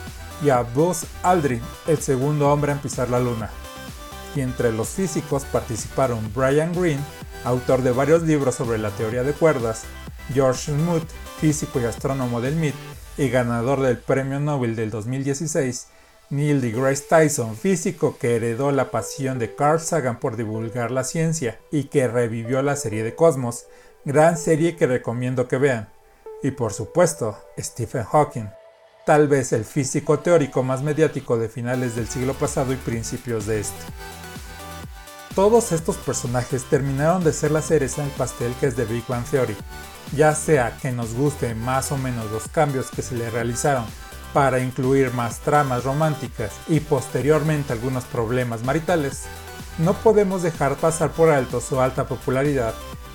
y 0.45 0.51
a 0.51 0.61
Buzz 0.61 1.05
Aldrin, 1.23 1.63
el 1.87 1.99
segundo 1.99 2.53
hombre 2.53 2.73
en 2.73 2.79
pisar 2.79 3.11
la 3.11 3.19
Luna. 3.19 3.51
Y 4.37 4.41
entre 4.41 4.73
los 4.73 4.89
físicos 4.89 5.45
participaron 5.45 6.31
Brian 6.35 6.73
Greene, 6.73 7.03
autor 7.45 7.83
de 7.83 7.93
varios 7.93 8.23
libros 8.23 8.55
sobre 8.57 8.79
la 8.79 8.91
teoría 8.91 9.23
de 9.23 9.33
cuerdas, 9.33 9.85
George 10.33 10.73
Smoot, 10.73 11.09
físico 11.39 11.81
y 11.81 11.85
astrónomo 11.85 12.41
del 12.41 12.57
MIT 12.57 12.75
y 13.19 13.29
ganador 13.29 13.81
del 13.81 13.99
Premio 13.99 14.41
Nobel 14.41 14.77
del 14.77 14.91
2016, 14.91 15.89
Neil 16.31 16.61
deGrasse 16.61 17.05
Tyson, 17.09 17.57
físico 17.57 18.17
que 18.19 18.37
heredó 18.37 18.73
la 18.73 18.91
pasión 18.91 19.39
de 19.39 19.55
Carl 19.55 19.81
Sagan 19.81 20.19
por 20.19 20.37
divulgar 20.37 20.91
la 20.91 21.05
ciencia 21.05 21.61
y 21.71 21.85
que 21.85 22.09
revivió 22.09 22.63
la 22.63 22.77
serie 22.77 23.05
de 23.05 23.15
Cosmos, 23.15 23.67
gran 24.05 24.39
serie 24.39 24.77
que 24.77 24.87
recomiendo 24.87 25.47
que 25.49 25.59
vean. 25.59 25.91
Y 26.43 26.51
por 26.51 26.73
supuesto, 26.73 27.39
Stephen 27.59 28.05
Hawking, 28.05 28.49
tal 29.05 29.29
vez 29.29 29.53
el 29.53 29.65
físico 29.65 30.19
teórico 30.19 30.63
más 30.63 30.83
mediático 30.83 31.39
de 31.39 31.49
finales 31.49 31.95
del 31.95 32.09
siglo 32.09 32.35
pasado 32.35 32.73
y 32.73 32.77
principios 32.77 33.47
de 33.47 33.61
este. 33.61 34.24
Todos 35.35 35.73
estos 35.73 35.97
personajes 35.97 36.63
terminaron 36.65 37.25
de 37.25 37.33
ser 37.33 37.51
la 37.51 37.61
cereza 37.61 38.03
en 38.03 38.09
el 38.09 38.15
pastel 38.15 38.55
que 38.61 38.67
es 38.67 38.77
The 38.77 38.85
Big 38.85 39.05
Bang 39.09 39.25
Theory, 39.25 39.57
ya 40.17 40.33
sea 40.33 40.77
que 40.81 40.93
nos 40.93 41.13
gusten 41.13 41.61
más 41.61 41.91
o 41.91 41.99
menos 41.99 42.31
los 42.31 42.47
cambios 42.47 42.89
que 42.91 43.03
se 43.03 43.17
le 43.17 43.29
realizaron 43.31 43.85
para 44.33 44.61
incluir 44.61 45.13
más 45.13 45.41
tramas 45.41 45.83
románticas 45.83 46.53
y 46.69 46.79
posteriormente 46.79 47.73
algunos 47.73 48.05
problemas 48.05 48.63
maritales, 48.63 49.25
no 49.79 49.95
podemos 49.95 50.43
dejar 50.43 50.77
pasar 50.77 51.11
por 51.11 51.31
alto 51.31 51.61
su 51.61 51.81
alta 51.81 52.07
popularidad 52.07 52.75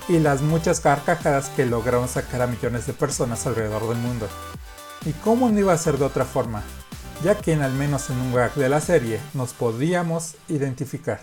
y 0.10 0.19
las 0.19 0.41
muchas 0.41 0.82
carcajadas 0.82 1.47
que 1.49 1.65
lograron 1.65 2.10
sacar 2.10 2.41
a 2.41 2.47
millones 2.47 2.86
de 2.86 2.93
personas 2.93 3.47
alrededor 3.47 3.88
del 3.88 3.97
mundo. 3.97 4.27
¿Y 5.05 5.13
cómo 5.13 5.49
no 5.49 5.60
iba 5.60 5.71
a 5.71 5.77
ser 5.77 5.97
de 5.97 6.05
otra 6.05 6.25
forma? 6.25 6.63
Ya 7.23 7.36
que 7.36 7.53
en 7.53 7.62
al 7.62 7.71
menos 7.71 8.10
en 8.10 8.17
un 8.17 8.34
gag 8.34 8.53
de 8.55 8.67
la 8.67 8.82
serie 8.82 9.21
nos 9.34 9.53
podíamos 9.53 10.36
identificar. 10.49 11.21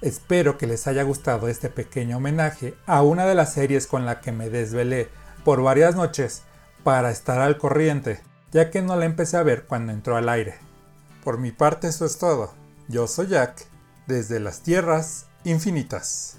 Espero 0.00 0.58
que 0.58 0.66
les 0.66 0.86
haya 0.86 1.02
gustado 1.02 1.48
este 1.48 1.70
pequeño 1.70 2.18
homenaje 2.18 2.74
a 2.86 3.02
una 3.02 3.26
de 3.26 3.34
las 3.34 3.54
series 3.54 3.86
con 3.86 4.04
la 4.04 4.20
que 4.20 4.32
me 4.32 4.50
desvelé 4.50 5.08
por 5.44 5.62
varias 5.62 5.94
noches 5.96 6.42
para 6.82 7.10
estar 7.10 7.40
al 7.40 7.58
corriente, 7.58 8.20
ya 8.52 8.70
que 8.70 8.82
no 8.82 8.96
la 8.96 9.06
empecé 9.06 9.36
a 9.36 9.42
ver 9.42 9.64
cuando 9.64 9.92
entró 9.92 10.16
al 10.16 10.28
aire. 10.28 10.56
Por 11.22 11.38
mi 11.38 11.52
parte 11.52 11.88
eso 11.88 12.04
es 12.04 12.18
todo. 12.18 12.52
Yo 12.88 13.06
soy 13.06 13.28
Jack, 13.28 13.66
desde 14.06 14.40
las 14.40 14.60
tierras 14.60 15.26
infinitas. 15.44 16.36